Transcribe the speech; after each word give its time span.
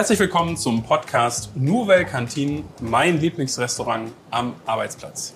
Herzlich 0.00 0.18
willkommen 0.18 0.56
zum 0.56 0.82
Podcast 0.82 1.54
Nouvelle 1.54 2.06
Cantine, 2.06 2.64
mein 2.80 3.20
Lieblingsrestaurant 3.20 4.10
am 4.30 4.54
Arbeitsplatz. 4.64 5.34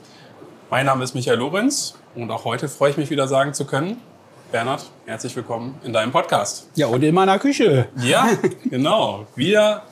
Mein 0.70 0.86
Name 0.86 1.04
ist 1.04 1.14
Michael 1.14 1.38
Lorenz 1.38 1.96
und 2.14 2.30
auch 2.30 2.46
heute 2.46 2.70
freue 2.70 2.92
ich 2.92 2.96
mich 2.96 3.10
wieder 3.10 3.28
sagen 3.28 3.52
zu 3.52 3.66
können, 3.66 4.00
Bernhard, 4.52 4.90
herzlich 5.04 5.36
willkommen 5.36 5.78
in 5.84 5.92
deinem 5.92 6.12
Podcast. 6.12 6.66
Ja, 6.76 6.86
und 6.86 7.04
in 7.04 7.14
meiner 7.14 7.38
Küche. 7.38 7.88
Ja, 7.98 8.26
genau. 8.64 9.26
Wir 9.36 9.82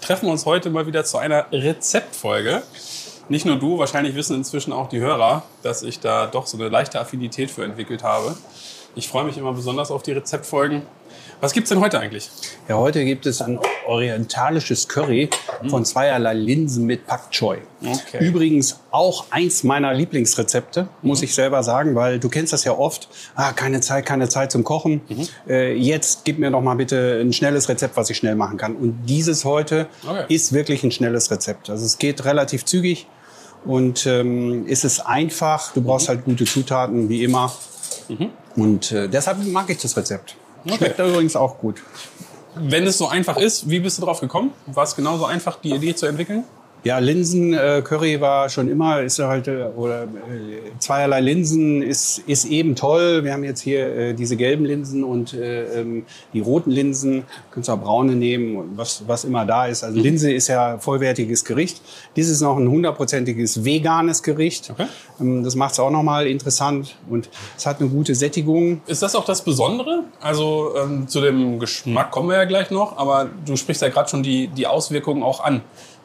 treffen 0.00 0.28
uns 0.28 0.46
heute 0.46 0.70
mal 0.70 0.86
wieder 0.86 1.02
zu 1.02 1.18
einer 1.18 1.46
Rezeptfolge. 1.50 2.62
Nicht 3.28 3.46
nur 3.46 3.56
du, 3.56 3.78
wahrscheinlich 3.78 4.14
wissen 4.14 4.36
inzwischen 4.36 4.72
auch 4.72 4.88
die 4.88 5.00
Hörer, 5.00 5.42
dass 5.64 5.82
ich 5.82 5.98
da 5.98 6.28
doch 6.28 6.46
so 6.46 6.56
eine 6.56 6.68
leichte 6.68 7.00
Affinität 7.00 7.50
für 7.50 7.64
entwickelt 7.64 8.04
habe. 8.04 8.36
Ich 8.94 9.08
freue 9.08 9.24
mich 9.24 9.38
immer 9.38 9.54
besonders 9.54 9.90
auf 9.90 10.04
die 10.04 10.12
Rezeptfolgen. 10.12 10.82
Was 11.40 11.52
gibt's 11.54 11.70
denn 11.70 11.80
heute 11.80 11.98
eigentlich? 11.98 12.28
Ja, 12.68 12.76
heute 12.76 13.02
gibt 13.04 13.24
es 13.24 13.40
ein 13.40 13.58
orientalisches 13.86 14.88
Curry 14.88 15.30
von 15.68 15.84
zweierlei 15.86 16.34
Linsen 16.34 16.84
mit 16.84 17.06
Pak 17.06 17.30
Choi. 17.30 17.58
Okay. 17.82 18.22
Übrigens 18.24 18.80
auch 18.90 19.24
eins 19.30 19.64
meiner 19.64 19.94
Lieblingsrezepte, 19.94 20.88
muss 21.00 21.22
ich 21.22 21.34
selber 21.34 21.62
sagen, 21.62 21.94
weil 21.94 22.18
du 22.18 22.28
kennst 22.28 22.52
das 22.52 22.64
ja 22.64 22.72
oft. 22.76 23.08
Ah, 23.34 23.52
keine 23.52 23.80
Zeit, 23.80 24.04
keine 24.04 24.28
Zeit 24.28 24.52
zum 24.52 24.64
Kochen. 24.64 25.00
Äh, 25.48 25.74
jetzt 25.76 26.24
gib 26.26 26.38
mir 26.38 26.50
doch 26.50 26.60
mal 26.60 26.74
bitte 26.76 27.18
ein 27.22 27.32
schnelles 27.32 27.68
Rezept, 27.70 27.96
was 27.96 28.10
ich 28.10 28.18
schnell 28.18 28.34
machen 28.34 28.58
kann. 28.58 28.76
Und 28.76 29.06
dieses 29.06 29.44
heute 29.46 29.86
Okay. 30.06 30.24
ist 30.28 30.52
wirklich 30.52 30.84
ein 30.84 30.90
schnelles 30.92 31.30
Rezept. 31.30 31.70
Also 31.70 31.86
es 31.86 31.96
geht 31.98 32.24
relativ 32.26 32.64
zügig 32.66 33.06
und 33.64 34.04
ähm, 34.06 34.66
es 34.68 34.84
ist 34.84 35.00
einfach. 35.00 35.72
Du 35.72 35.80
brauchst 35.80 36.08
halt 36.10 36.24
gute 36.26 36.44
Zutaten, 36.44 37.08
wie 37.08 37.24
immer. 37.24 37.50
Und 38.56 38.92
äh, 38.92 39.08
deshalb 39.08 39.38
mag 39.46 39.70
ich 39.70 39.78
das 39.78 39.96
Rezept. 39.96 40.36
Schmeckt 40.66 40.98
übrigens 40.98 41.36
auch 41.36 41.58
gut. 41.58 41.82
Wenn 42.54 42.86
es 42.86 42.98
so 42.98 43.08
einfach 43.08 43.36
ist, 43.36 43.70
wie 43.70 43.80
bist 43.80 43.98
du 43.98 44.02
drauf 44.02 44.20
gekommen? 44.20 44.52
War 44.66 44.84
es 44.84 44.96
genauso 44.96 45.24
einfach, 45.24 45.56
die 45.60 45.70
Idee 45.70 45.94
zu 45.94 46.06
entwickeln? 46.06 46.44
Ja, 46.82 46.98
Linsen 46.98 47.52
äh, 47.52 47.82
Curry 47.84 48.20
war 48.20 48.48
schon 48.48 48.70
immer, 48.70 49.02
ist 49.02 49.18
halt, 49.18 49.48
äh, 49.48 49.64
oder 49.76 50.04
äh, 50.04 50.06
zweierlei 50.78 51.20
Linsen 51.20 51.82
ist, 51.82 52.20
ist 52.20 52.46
eben 52.46 52.74
toll. 52.74 53.22
Wir 53.22 53.34
haben 53.34 53.44
jetzt 53.44 53.60
hier 53.60 53.86
äh, 53.94 54.14
diese 54.14 54.36
gelben 54.36 54.64
Linsen 54.64 55.04
und 55.04 55.34
äh, 55.34 55.80
ähm, 55.80 56.04
die 56.32 56.40
roten 56.40 56.70
Linsen. 56.70 57.24
Kannst 57.50 57.68
auch 57.68 57.78
braune 57.78 58.14
nehmen, 58.14 58.56
und 58.56 58.78
was, 58.78 59.04
was 59.06 59.24
immer 59.24 59.44
da 59.44 59.66
ist. 59.66 59.84
Also 59.84 60.00
Linse 60.00 60.32
ist 60.32 60.48
ja 60.48 60.78
vollwertiges 60.78 61.44
Gericht. 61.44 61.82
Dies 62.16 62.30
ist 62.30 62.40
noch 62.40 62.56
ein 62.56 62.68
hundertprozentiges 62.68 63.62
veganes 63.64 64.22
Gericht. 64.22 64.70
Okay. 64.70 64.86
Ähm, 65.20 65.44
das 65.44 65.56
macht 65.56 65.72
es 65.72 65.80
auch 65.80 65.90
nochmal 65.90 66.26
interessant 66.26 66.96
und 67.10 67.28
es 67.58 67.66
hat 67.66 67.80
eine 67.80 67.90
gute 67.90 68.14
Sättigung. 68.14 68.80
Ist 68.86 69.02
das 69.02 69.14
auch 69.14 69.26
das 69.26 69.42
Besondere? 69.42 70.04
Also 70.20 70.74
ähm, 70.82 71.08
zu 71.08 71.20
dem 71.20 71.58
Geschmack 71.58 72.10
kommen 72.10 72.30
wir 72.30 72.36
ja 72.36 72.44
gleich 72.44 72.70
noch, 72.70 72.96
aber 72.96 73.28
du 73.44 73.56
sprichst 73.56 73.82
ja 73.82 73.88
gerade 73.88 74.08
schon 74.08 74.22
die, 74.22 74.48
die 74.48 74.66
Auswirkungen 74.66 75.22
auch 75.22 75.40
an. 75.44 75.60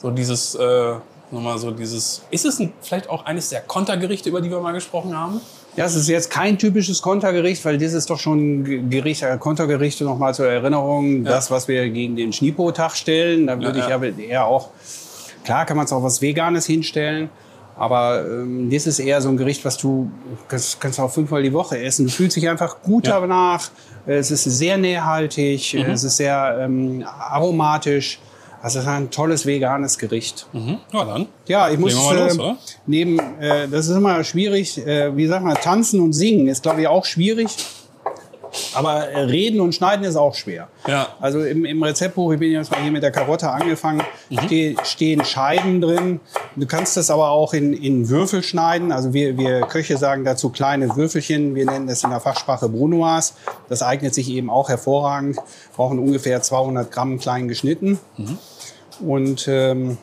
So 0.05 0.11
dieses, 0.11 0.53
äh, 0.53 0.93
nochmal 1.31 1.57
so 1.57 1.71
dieses, 1.71 2.21
ist 2.29 2.45
es 2.45 2.59
ein, 2.59 2.71
vielleicht 2.79 3.09
auch 3.09 3.25
eines 3.25 3.49
der 3.49 3.61
Kontergerichte, 3.61 4.29
über 4.29 4.39
die 4.39 4.51
wir 4.51 4.59
mal 4.59 4.71
gesprochen 4.71 5.17
haben? 5.17 5.41
Ja, 5.75 5.85
es 5.85 5.95
ist 5.95 6.07
jetzt 6.07 6.29
kein 6.29 6.59
typisches 6.59 7.01
Kontergericht, 7.01 7.65
weil 7.65 7.79
das 7.79 7.93
ist 7.93 8.07
doch 8.11 8.19
schon 8.19 8.87
Gericht, 8.91 9.23
äh, 9.23 9.35
Kontergerichte 9.39 10.03
nochmal 10.03 10.35
zur 10.35 10.45
Erinnerung, 10.45 11.23
das, 11.23 11.49
was 11.49 11.67
wir 11.67 11.89
gegen 11.89 12.15
den 12.15 12.31
Schnipo-Tag 12.31 12.95
stellen. 12.95 13.47
Da 13.47 13.59
würde 13.59 13.79
Ja, 13.79 13.83
ich 13.85 13.89
ja. 13.89 13.95
aber 13.95 14.05
eher 14.15 14.45
auch, 14.45 14.69
klar 15.43 15.65
kann 15.65 15.75
man 15.75 15.87
es 15.87 15.91
auch 15.91 16.03
was 16.03 16.21
Veganes 16.21 16.67
hinstellen, 16.67 17.31
aber 17.75 18.23
ähm, 18.27 18.69
das 18.69 18.85
ist 18.85 18.99
eher 18.99 19.19
so 19.23 19.29
ein 19.29 19.37
Gericht, 19.37 19.65
was 19.65 19.75
du 19.77 20.11
kannst, 20.47 20.79
kannst 20.79 20.99
auch 20.99 21.09
fünfmal 21.09 21.41
die 21.41 21.51
Woche 21.51 21.79
essen. 21.83 22.05
Du 22.05 22.11
fühlst 22.11 22.37
dich 22.37 22.47
einfach 22.47 22.79
gut 22.83 23.07
Ja. 23.07 23.19
danach. 23.19 23.71
Es 24.05 24.29
ist 24.29 24.43
sehr 24.43 24.77
nährhaltig, 24.77 25.73
Mhm. 25.73 25.89
es 25.89 26.03
ist 26.03 26.17
sehr 26.17 26.59
ähm, 26.61 27.03
aromatisch. 27.07 28.19
Also 28.65 28.79
es 28.79 28.85
ist 28.85 28.89
ein 28.89 29.11
tolles 29.11 29.45
veganes 29.45 29.99
Gericht. 29.99 30.47
Mhm. 30.51 30.79
Ja, 30.91 31.05
dann. 31.05 31.27
Ja, 31.47 31.69
ich 31.69 31.77
muss 31.77 31.93
los, 31.93 32.35
äh, 32.35 32.53
neben, 32.87 33.19
äh, 33.39 33.67
das 33.67 33.87
ist 33.87 33.95
immer 33.95 34.23
schwierig, 34.23 34.79
äh, 34.79 35.15
wie 35.15 35.27
sagt 35.27 35.45
man, 35.45 35.53
tanzen 35.53 35.99
und 35.99 36.13
singen 36.13 36.47
ist, 36.47 36.63
glaube 36.63 36.81
ich, 36.81 36.87
auch 36.87 37.05
schwierig. 37.05 37.55
Aber 38.73 39.07
äh, 39.09 39.19
reden 39.21 39.59
und 39.61 39.73
schneiden 39.73 40.05
ist 40.05 40.15
auch 40.15 40.35
schwer. 40.35 40.67
Ja. 40.87 41.09
Also 41.19 41.43
im, 41.43 41.65
im 41.65 41.81
Rezeptbuch, 41.83 42.33
ich 42.33 42.39
bin 42.39 42.51
jetzt 42.51 42.71
mal 42.71 42.81
hier 42.81 42.91
mit 42.91 43.03
der 43.03 43.11
Karotte 43.11 43.49
angefangen, 43.49 44.01
Mhm. 44.29 44.39
steh, 44.45 44.75
stehen 44.83 45.23
Scheiben 45.25 45.81
drin. 45.81 46.19
Du 46.55 46.65
kannst 46.65 46.97
das 46.97 47.09
aber 47.09 47.29
auch 47.29 47.53
in, 47.53 47.73
in 47.73 48.09
Würfel 48.09 48.41
schneiden. 48.43 48.91
Also 48.91 49.13
wir, 49.13 49.37
wir 49.37 49.61
Köche 49.61 49.97
sagen 49.97 50.23
dazu 50.25 50.49
kleine 50.49 50.95
Würfelchen. 50.95 51.53
Wir 51.55 51.65
nennen 51.65 51.87
das 51.87 52.03
in 52.03 52.09
der 52.09 52.19
Fachsprache 52.19 52.69
Brunoise. 52.69 53.33
Das 53.69 53.81
eignet 53.83 54.13
sich 54.13 54.29
eben 54.29 54.49
auch 54.49 54.69
hervorragend. 54.69 55.37
Brauchen 55.75 55.99
ungefähr 55.99 56.41
200 56.41 56.91
Gramm 56.91 57.19
klein 57.19 57.47
geschnitten. 57.47 57.99
Mhm. 58.17 58.37
Und 59.07 59.47
ähm, 59.47 59.97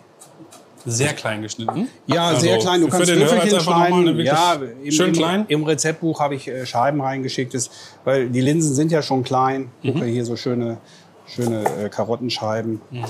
Sehr 0.85 1.13
klein 1.13 1.43
geschnitten. 1.43 1.89
ja, 2.07 2.29
Also, 2.29 2.41
sehr 2.41 2.59
klein. 2.59 2.81
Du 2.81 2.89
kannst 2.89 3.09
Würfelchen 3.09 3.61
schneiden. 3.61 4.19
ja, 4.21 4.59
im, 4.83 4.91
schön 4.91 5.09
im, 5.09 5.13
klein. 5.13 5.45
Im 5.49 5.65
Rezeptbuch 5.65 6.21
habe 6.21 6.35
ich 6.35 6.49
äh, 6.49 6.67
Scheiben 6.67 7.01
reingeschickt, 7.01 7.55
das, 7.55 7.71
weil 8.05 8.29
die 8.29 8.41
Linsen 8.41 8.75
sind 8.75 8.91
ja 8.91 9.03
schon 9.03 9.23
klein. 9.23 9.71
Mhm. 9.83 9.93
Gucke 9.93 10.07
hier 10.07 10.25
so 10.25 10.37
schöne, 10.37 10.79
schöne 11.27 11.65
äh, 11.85 11.89
Karottenscheiben. 11.89 12.81
Mhm. 12.91 13.05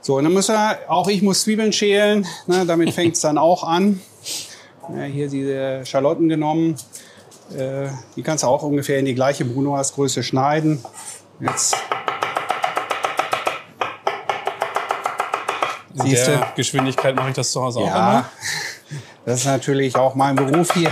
So, 0.00 0.16
und 0.16 0.24
dann 0.24 0.32
muss 0.32 0.48
er, 0.48 0.78
auch 0.88 1.08
ich 1.08 1.22
muss 1.22 1.42
Zwiebeln 1.42 1.72
schälen. 1.72 2.26
Ne, 2.46 2.64
damit 2.66 2.90
fängt 2.94 3.14
es 3.14 3.20
dann 3.22 3.38
auch 3.38 3.64
an. 3.64 4.00
Ja, 4.94 5.02
hier 5.02 5.28
diese 5.28 5.84
Schalotten 5.84 6.28
genommen. 6.28 6.76
Äh, 7.56 7.88
die 8.14 8.22
kannst 8.22 8.44
du 8.44 8.48
auch 8.48 8.62
ungefähr 8.62 8.98
in 8.98 9.04
die 9.04 9.14
gleiche 9.14 9.44
Brunoise-Größe 9.44 10.22
schneiden. 10.22 10.80
Jetzt 11.40 11.76
In 15.96 16.10
Siehste. 16.10 16.32
der 16.32 16.52
Geschwindigkeit 16.54 17.16
mache 17.16 17.30
ich 17.30 17.34
das 17.34 17.50
zu 17.50 17.62
Hause 17.62 17.80
auch 17.80 17.86
immer. 17.86 17.96
Ja, 17.96 18.30
das 19.24 19.40
ist 19.40 19.46
natürlich 19.46 19.96
auch 19.96 20.14
mein 20.14 20.36
Beruf 20.36 20.72
hier. 20.74 20.90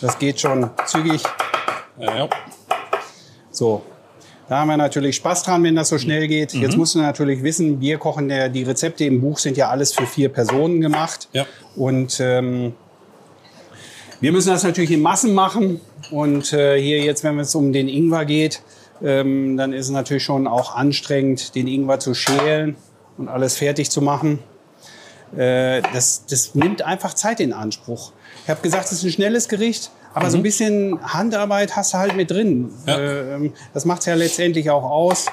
Das 0.00 0.18
geht 0.18 0.40
schon 0.40 0.70
zügig. 0.86 1.22
Ja, 1.98 2.16
ja. 2.16 2.28
So, 3.50 3.82
da 4.48 4.58
haben 4.58 4.68
wir 4.68 4.76
natürlich 4.76 5.16
Spaß 5.16 5.42
dran, 5.44 5.62
wenn 5.64 5.74
das 5.74 5.88
so 5.88 5.98
schnell 5.98 6.28
geht. 6.28 6.54
Mhm. 6.54 6.62
Jetzt 6.62 6.76
musst 6.76 6.94
du 6.94 7.00
natürlich 7.00 7.42
wissen, 7.42 7.80
wir 7.80 7.98
kochen, 7.98 8.28
der, 8.28 8.48
die 8.48 8.62
Rezepte 8.62 9.04
im 9.04 9.20
Buch 9.20 9.38
sind 9.38 9.56
ja 9.56 9.70
alles 9.70 9.92
für 9.92 10.06
vier 10.06 10.28
Personen 10.28 10.80
gemacht. 10.80 11.28
Ja. 11.32 11.46
Und 11.74 12.20
ähm, 12.20 12.74
wir 14.20 14.30
müssen 14.30 14.50
das 14.50 14.62
natürlich 14.62 14.90
in 14.90 15.02
Massen 15.02 15.34
machen. 15.34 15.80
Und 16.10 16.52
äh, 16.52 16.80
hier 16.80 17.00
jetzt, 17.00 17.24
wenn 17.24 17.38
es 17.38 17.54
um 17.54 17.72
den 17.72 17.88
Ingwer 17.88 18.24
geht, 18.24 18.62
ähm, 19.02 19.56
dann 19.56 19.72
ist 19.72 19.86
es 19.86 19.92
natürlich 19.92 20.22
schon 20.22 20.46
auch 20.46 20.74
anstrengend, 20.74 21.54
den 21.54 21.66
Ingwer 21.66 21.98
zu 21.98 22.14
schälen 22.14 22.76
und 23.18 23.28
alles 23.28 23.56
fertig 23.56 23.90
zu 23.90 24.00
machen. 24.02 24.38
Äh, 25.36 25.82
das, 25.92 26.26
das 26.26 26.54
nimmt 26.54 26.82
einfach 26.82 27.14
Zeit 27.14 27.40
in 27.40 27.52
Anspruch. 27.52 28.12
Ich 28.44 28.50
habe 28.50 28.60
gesagt, 28.60 28.86
es 28.86 28.92
ist 28.92 29.04
ein 29.04 29.10
schnelles 29.12 29.48
Gericht, 29.48 29.90
aber 30.12 30.30
so 30.30 30.36
ein 30.36 30.42
bisschen 30.42 30.98
Handarbeit 31.02 31.74
hast 31.76 31.94
du 31.94 31.98
halt 31.98 32.16
mit 32.16 32.30
drin. 32.30 32.70
Ja. 32.86 32.98
Äh, 32.98 33.34
ähm, 33.34 33.52
das 33.72 33.84
macht 33.84 34.00
es 34.00 34.06
ja 34.06 34.14
letztendlich 34.14 34.70
auch 34.70 34.84
aus. 34.84 35.26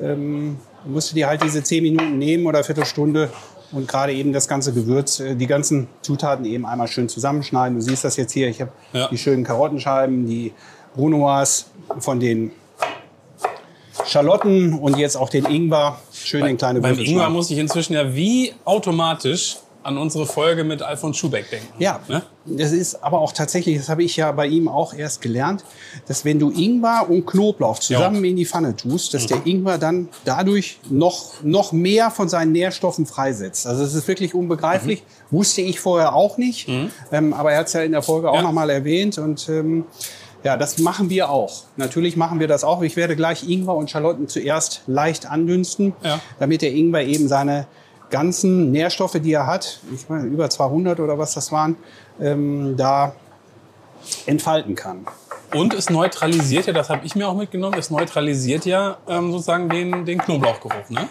Ähm, 0.00 0.58
du 0.84 0.90
musst 0.90 1.14
dir 1.16 1.26
halt 1.26 1.42
diese 1.42 1.62
zehn 1.64 1.82
Minuten 1.82 2.18
nehmen 2.18 2.46
oder 2.46 2.62
Viertelstunde 2.62 3.30
und 3.72 3.88
gerade 3.88 4.12
eben 4.12 4.32
das 4.32 4.46
ganze 4.46 4.72
Gewürz, 4.72 5.18
äh, 5.20 5.34
die 5.34 5.46
ganzen 5.46 5.88
Zutaten 6.02 6.44
eben 6.44 6.64
einmal 6.66 6.86
schön 6.86 7.08
zusammenschneiden. 7.08 7.76
Du 7.78 7.82
siehst 7.82 8.04
das 8.04 8.16
jetzt 8.16 8.32
hier. 8.32 8.48
Ich 8.48 8.60
habe 8.60 8.72
Ja. 8.92 9.08
die 9.08 9.18
schönen 9.18 9.42
Karottenscheiben, 9.42 10.26
die 10.26 10.52
Brunoise 10.94 11.64
von 11.98 12.20
den 12.20 12.52
Schalotten 14.06 14.78
und 14.78 14.96
jetzt 14.96 15.16
auch 15.16 15.28
den 15.28 15.44
Ingwer 15.46 15.98
schön 16.24 16.44
in 16.46 16.56
kleine 16.56 16.80
Beim 16.80 16.98
Ingwer 16.98 17.30
muss 17.30 17.50
ich 17.50 17.58
inzwischen 17.58 17.94
ja 17.94 18.14
wie 18.14 18.52
automatisch 18.64 19.56
an 19.82 19.96
unsere 19.96 20.26
Folge 20.26 20.62
mit 20.62 20.82
Alfons 20.82 21.16
Schubeck 21.16 21.48
denken. 21.50 21.66
Ja, 21.78 22.00
Ne? 22.06 22.22
das 22.44 22.72
ist 22.72 23.02
aber 23.02 23.18
auch 23.18 23.32
tatsächlich, 23.32 23.78
das 23.78 23.88
habe 23.88 24.02
ich 24.02 24.14
ja 24.14 24.30
bei 24.30 24.46
ihm 24.46 24.68
auch 24.68 24.92
erst 24.92 25.22
gelernt, 25.22 25.64
dass 26.06 26.22
wenn 26.26 26.38
du 26.38 26.50
Ingwer 26.50 27.06
und 27.08 27.24
Knoblauch 27.24 27.78
zusammen 27.78 28.22
in 28.24 28.36
die 28.36 28.44
Pfanne 28.44 28.76
tust, 28.76 29.14
dass 29.14 29.22
Mhm. 29.22 29.26
der 29.28 29.46
Ingwer 29.46 29.78
dann 29.78 30.08
dadurch 30.26 30.78
noch, 30.90 31.42
noch 31.42 31.72
mehr 31.72 32.10
von 32.10 32.28
seinen 32.28 32.52
Nährstoffen 32.52 33.06
freisetzt. 33.06 33.66
Also 33.66 33.82
es 33.82 33.94
ist 33.94 34.06
wirklich 34.06 34.34
unbegreiflich. 34.34 35.02
Wusste 35.30 35.62
ich 35.62 35.80
vorher 35.80 36.14
auch 36.14 36.36
nicht, 36.36 36.68
ähm, 37.10 37.32
aber 37.32 37.52
er 37.52 37.60
hat 37.60 37.68
es 37.68 37.72
ja 37.72 37.80
in 37.80 37.92
der 37.92 38.02
Folge 38.02 38.28
auch 38.28 38.34
Mhm. 38.34 38.36
Ja. 38.40 38.42
noch 38.42 38.52
mal 38.52 38.68
erwähnt 38.68 39.16
und 39.16 39.48
ähm, 39.48 39.84
ja, 40.42 40.56
das 40.56 40.78
machen 40.78 41.10
wir 41.10 41.30
auch. 41.30 41.64
Natürlich 41.76 42.16
machen 42.16 42.40
wir 42.40 42.48
das 42.48 42.64
auch. 42.64 42.82
Ich 42.82 42.96
werde 42.96 43.16
gleich 43.16 43.48
Ingwer 43.48 43.74
und 43.74 43.90
Schalotten 43.90 44.28
zuerst 44.28 44.82
leicht 44.86 45.26
andünsten, 45.30 45.92
Ja. 46.02 46.20
damit 46.38 46.62
der 46.62 46.72
Ingwer 46.72 47.02
eben 47.04 47.28
seine 47.28 47.66
ganzen 48.10 48.72
Nährstoffe, 48.72 49.12
die 49.22 49.32
er 49.32 49.46
hat, 49.46 49.80
ich 49.94 50.08
meine, 50.08 50.24
über 50.26 50.50
200 50.50 50.98
oder 51.00 51.18
was 51.18 51.34
das 51.34 51.52
waren, 51.52 51.76
ähm, 52.20 52.74
da 52.76 53.12
entfalten 54.26 54.74
kann. 54.74 55.06
Und 55.54 55.74
es 55.74 55.90
neutralisiert 55.90 56.66
ja, 56.66 56.72
das 56.72 56.90
habe 56.90 57.04
ich 57.04 57.14
mir 57.16 57.28
auch 57.28 57.36
mitgenommen, 57.36 57.76
es 57.78 57.90
neutralisiert 57.90 58.64
ja 58.66 58.96
ähm, 59.08 59.32
sozusagen 59.32 59.68
den, 59.68 60.04
den 60.04 60.18
Knoblauchgeruch. 60.18 60.88
Ne? 60.90 61.08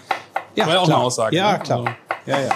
War 0.56 0.68
ja 0.74 0.80
auch 0.80 0.86
klar. 0.86 0.98
eine 0.98 1.06
Aussage, 1.06 1.36
Ja, 1.36 1.54
ne? 1.54 1.60
klar. 1.60 1.78
Also- 1.80 1.90
Ja, 2.26 2.40
ja. 2.40 2.50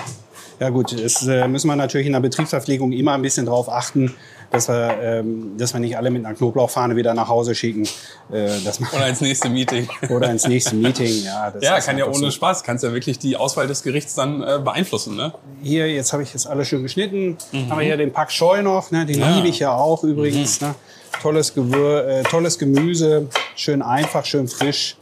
Ja 0.60 0.70
gut, 0.70 0.94
es 0.94 1.26
äh, 1.28 1.48
müssen 1.48 1.68
wir 1.68 1.76
natürlich 1.76 2.08
in 2.08 2.14
der 2.14 2.20
Betriebsverpflegung 2.22 2.92
immer 2.94 3.14
ein 3.14 3.22
bisschen 3.22 3.46
drauf 3.48 3.68
achten, 3.70 4.14
dass 4.54 4.70
wir, 4.70 4.98
ähm, 5.02 5.58
dass 5.58 5.74
wir 5.74 5.80
nicht 5.80 5.98
alle 5.98 6.12
mit 6.12 6.24
einer 6.26 6.36
Knoblauchfahne 6.36 6.96
wieder 6.96 7.14
nach 7.14 7.28
Hause 7.28 7.56
schicken. 7.56 7.84
Äh, 8.32 8.48
dass 8.64 8.80
man, 8.80 8.90
Oder 8.92 9.08
ins 9.10 9.20
nächste 9.20 9.50
Meeting. 9.50 9.90
oder 10.10 10.30
ins 10.30 10.48
nächste 10.48 10.76
Meeting. 10.76 11.24
Ja, 11.26 11.52
das 11.52 11.64
Ja, 11.64 11.80
kann 11.82 11.98
ja 11.98 12.06
ohne 12.06 12.16
so. 12.16 12.32
Spaß, 12.32 12.64
kannst 12.64 12.84
ja 12.84 12.94
wirklich 12.94 13.20
die 13.20 13.36
Auswahl 13.36 13.68
des 13.68 13.84
Gerichts 13.84 14.16
dann 14.16 14.42
äh, 14.44 14.60
beeinflussen, 14.64 15.16
ne? 15.16 15.34
Hier, 15.62 15.92
jetzt 15.92 16.14
habe 16.14 16.24
ich 16.24 16.32
das 16.32 16.46
alles 16.48 16.68
schön 16.68 16.84
geschnitten. 16.84 17.38
Haben 17.70 17.80
wir 17.80 17.86
hier 17.86 17.98
den 17.98 18.14
Pak 18.14 18.30
Choi 18.30 18.62
noch, 18.62 18.92
ne? 18.92 19.06
den 19.06 19.18
Mhm. 19.18 19.22
Ja. 19.24 19.36
liebe 19.36 19.48
ich 19.48 19.60
ja 19.60 19.76
auch 19.76 20.04
übrigens. 20.04 20.62
Ne? 20.62 20.76
Tolles, 21.22 21.54
Gewür 21.54 22.08
äh, 22.08 22.24
tolles 22.24 22.58
Gemüse, 22.60 23.28
schön 23.56 23.82
einfach, 23.82 24.24
schön 24.26 24.48
frisch. 24.48 24.98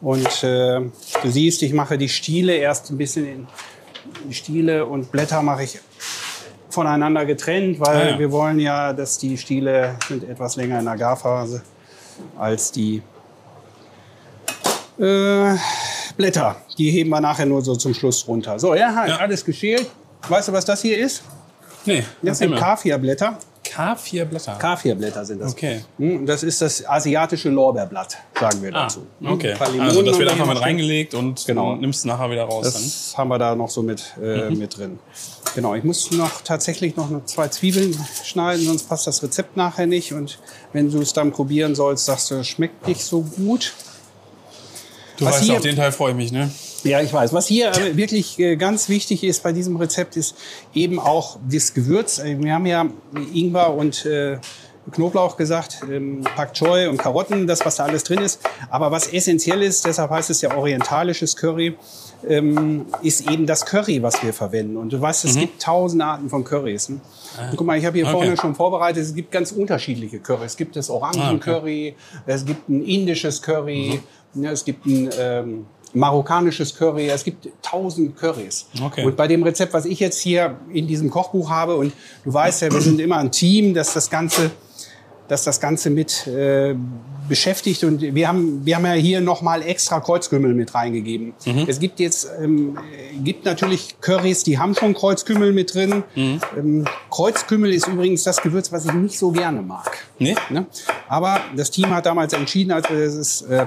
Und 0.00 0.26
äh, 0.44 0.80
du 1.22 1.30
siehst, 1.30 1.62
ich 1.62 1.72
mache 1.72 1.98
die 1.98 2.08
Stiele 2.08 2.54
erst 2.54 2.90
ein 2.90 2.98
bisschen 2.98 3.26
in 3.26 3.46
die 4.28 4.34
Stiele 4.34 4.84
und 4.86 5.10
Blätter 5.10 5.42
mache 5.42 5.64
ich 5.64 5.78
voneinander 6.74 7.24
getrennt, 7.24 7.80
weil 7.80 7.96
ah, 7.96 8.10
ja. 8.10 8.18
wir 8.18 8.30
wollen 8.30 8.58
ja, 8.60 8.92
dass 8.92 9.18
die 9.18 9.38
Stiele 9.38 9.96
sind 10.08 10.28
etwas 10.28 10.56
länger 10.56 10.78
in 10.80 10.84
der 10.84 10.96
Garphase 10.96 11.62
als 12.38 12.70
die 12.70 13.02
äh, 14.98 15.54
Blätter. 16.16 16.56
Die 16.78 16.90
heben 16.90 17.10
wir 17.10 17.20
nachher 17.20 17.46
nur 17.46 17.62
so 17.62 17.74
zum 17.76 17.94
Schluss 17.94 18.26
runter. 18.28 18.58
So, 18.58 18.74
ja, 18.74 19.06
ja. 19.06 19.16
alles 19.16 19.44
geschält. 19.44 19.90
Weißt 20.28 20.48
du, 20.48 20.52
was 20.52 20.64
das 20.64 20.82
hier 20.82 20.98
ist? 20.98 21.22
Nee. 21.84 22.04
Das 22.22 22.38
sind 22.38 22.54
Kaffee-Blätter. 22.56 23.38
K4 23.74 24.24
Blätter. 24.24 24.58
K4 24.58 24.94
Blätter 24.94 25.24
sind 25.24 25.40
das. 25.40 25.52
Okay. 25.52 25.84
Hm, 25.98 26.26
das 26.26 26.42
ist 26.42 26.62
das 26.62 26.86
asiatische 26.86 27.50
Lorbeerblatt, 27.50 28.18
sagen 28.38 28.62
wir 28.62 28.74
ah, 28.74 28.84
dazu. 28.84 29.06
Hm, 29.20 29.32
okay. 29.32 29.54
Also 29.58 30.02
das 30.02 30.18
wird 30.18 30.30
einfach 30.30 30.46
mit 30.46 30.60
reingelegt 30.60 31.14
und 31.14 31.44
genau. 31.46 31.76
nimmst 31.76 32.06
nachher 32.06 32.30
wieder 32.30 32.44
raus. 32.44 32.64
Das 32.64 33.12
dann. 33.12 33.18
haben 33.18 33.28
wir 33.28 33.38
da 33.38 33.54
noch 33.54 33.70
so 33.70 33.82
mit, 33.82 34.14
äh, 34.22 34.50
mhm. 34.50 34.58
mit 34.58 34.76
drin. 34.76 34.98
Genau, 35.54 35.74
ich 35.74 35.84
muss 35.84 36.10
noch 36.10 36.42
tatsächlich 36.42 36.96
noch 36.96 37.24
zwei 37.26 37.48
Zwiebeln 37.48 37.96
schneiden, 38.24 38.64
sonst 38.64 38.88
passt 38.88 39.06
das 39.06 39.22
Rezept 39.22 39.56
nachher 39.56 39.86
nicht. 39.86 40.12
Und 40.12 40.38
wenn 40.72 40.90
du 40.90 41.00
es 41.00 41.12
dann 41.12 41.32
probieren 41.32 41.74
sollst, 41.74 42.06
sagst 42.06 42.30
du, 42.30 42.36
es 42.36 42.48
schmeckt 42.48 42.86
nicht 42.86 43.02
so 43.02 43.22
gut. 43.22 43.72
Du 45.16 45.24
Was 45.24 45.40
weißt, 45.40 45.50
auf 45.52 45.60
den 45.60 45.76
Teil 45.76 45.92
freue 45.92 46.10
ich 46.10 46.16
mich, 46.16 46.32
ne? 46.32 46.50
Ja, 46.84 47.00
ich 47.00 47.12
weiß. 47.12 47.32
Was 47.32 47.46
hier 47.46 47.68
aber 47.74 47.96
wirklich 47.96 48.38
äh, 48.38 48.56
ganz 48.56 48.88
wichtig 48.88 49.24
ist 49.24 49.42
bei 49.42 49.52
diesem 49.52 49.76
Rezept, 49.76 50.16
ist 50.16 50.36
eben 50.74 50.98
auch 51.00 51.38
das 51.50 51.74
Gewürz. 51.74 52.18
Äh, 52.18 52.38
Wir 52.40 52.54
haben 52.54 52.66
ja 52.66 52.86
Ingwer 53.32 53.74
und 53.74 54.04
äh, 54.06 54.38
Knoblauch 54.92 55.38
gesagt, 55.38 55.80
ähm, 55.90 56.24
Pak 56.36 56.52
Choi 56.52 56.88
und 56.88 56.98
Karotten, 56.98 57.46
das, 57.46 57.64
was 57.64 57.76
da 57.76 57.84
alles 57.84 58.04
drin 58.04 58.18
ist. 58.18 58.40
Aber 58.68 58.90
was 58.90 59.06
essentiell 59.06 59.62
ist, 59.62 59.86
deshalb 59.86 60.10
heißt 60.10 60.28
es 60.28 60.42
ja 60.42 60.54
orientalisches 60.54 61.36
Curry, 61.36 61.74
ähm, 62.28 62.84
ist 63.02 63.30
eben 63.30 63.46
das 63.46 63.64
Curry, 63.64 64.02
was 64.02 64.22
wir 64.22 64.34
verwenden. 64.34 64.76
Und 64.76 64.92
du 64.92 65.00
weißt, 65.00 65.24
es 65.24 65.36
gibt 65.36 65.62
tausend 65.62 66.02
Arten 66.02 66.28
von 66.28 66.44
Currys. 66.44 66.90
Ne? 66.90 67.00
Und 67.50 67.56
guck 67.56 67.66
mal, 67.66 67.78
ich 67.78 67.86
habe 67.86 67.96
hier 67.96 68.04
Okay. 68.06 68.12
vorne 68.12 68.36
schon 68.36 68.54
vorbereitet, 68.54 69.02
es 69.04 69.14
gibt 69.14 69.30
ganz 69.32 69.52
unterschiedliche 69.52 70.18
Curry. 70.18 70.44
Es 70.44 70.56
gibt 70.56 70.76
das 70.76 70.90
Orangencurry, 70.90 71.94
es 72.26 72.44
gibt 72.44 72.68
ein 72.68 72.84
indisches 72.84 73.40
Curry, 73.40 74.00
ne, 74.34 74.50
es 74.50 74.66
gibt 74.66 74.84
ein 74.84 75.08
ähm, 75.18 75.66
marokkanisches 75.94 76.76
Curry, 76.76 77.08
es 77.08 77.24
gibt 77.24 77.48
tausend 77.62 78.16
Currys. 78.16 78.66
Okay. 78.82 79.04
Und 79.04 79.16
bei 79.16 79.28
dem 79.28 79.42
Rezept, 79.42 79.72
was 79.72 79.84
ich 79.84 80.00
jetzt 80.00 80.20
hier 80.20 80.58
in 80.72 80.86
diesem 80.86 81.10
Kochbuch 81.10 81.50
habe, 81.50 81.76
und 81.76 81.92
du 82.24 82.32
weißt 82.32 82.62
ja, 82.62 82.72
wir 82.72 82.80
sind 82.80 83.00
immer 83.00 83.18
ein 83.18 83.30
Team, 83.30 83.74
dass 83.74 83.94
das 83.94 84.10
Ganze, 84.10 84.50
dass 85.28 85.44
das 85.44 85.60
Ganze 85.60 85.90
mit 85.90 86.26
äh, 86.26 86.74
beschäftigt. 87.28 87.84
Und 87.84 88.02
wir 88.02 88.28
haben, 88.28 88.66
wir 88.66 88.76
haben 88.76 88.84
ja 88.84 88.92
hier 88.92 89.20
nochmal 89.20 89.62
extra 89.62 90.00
Kreuzkümmel 90.00 90.52
mit 90.54 90.74
reingegeben. 90.74 91.32
Es 91.68 91.78
gibt 91.78 92.00
jetzt, 92.00 92.28
ähm, 92.40 92.78
äh, 92.78 93.16
gibt 93.18 93.44
natürlich 93.44 94.00
Currys, 94.00 94.42
die 94.42 94.58
haben 94.58 94.74
schon 94.74 94.94
Kreuzkümmel 94.94 95.52
mit 95.52 95.74
drin. 95.74 96.02
Ähm, 96.56 96.84
Kreuzkümmel 97.10 97.72
ist 97.72 97.86
übrigens 97.86 98.24
das 98.24 98.42
Gewürz, 98.42 98.72
was 98.72 98.84
ich 98.84 98.92
nicht 98.92 99.18
so 99.18 99.30
gerne 99.30 99.62
mag. 99.62 99.96
Nee? 100.18 100.34
Ne? 100.50 100.66
Aber 101.08 101.40
das 101.56 101.70
Team 101.70 101.90
hat 101.90 102.06
damals 102.06 102.32
entschieden, 102.32 102.72
als 102.72 102.90
wir 102.90 103.04
das 103.04 103.42
äh, 103.42 103.66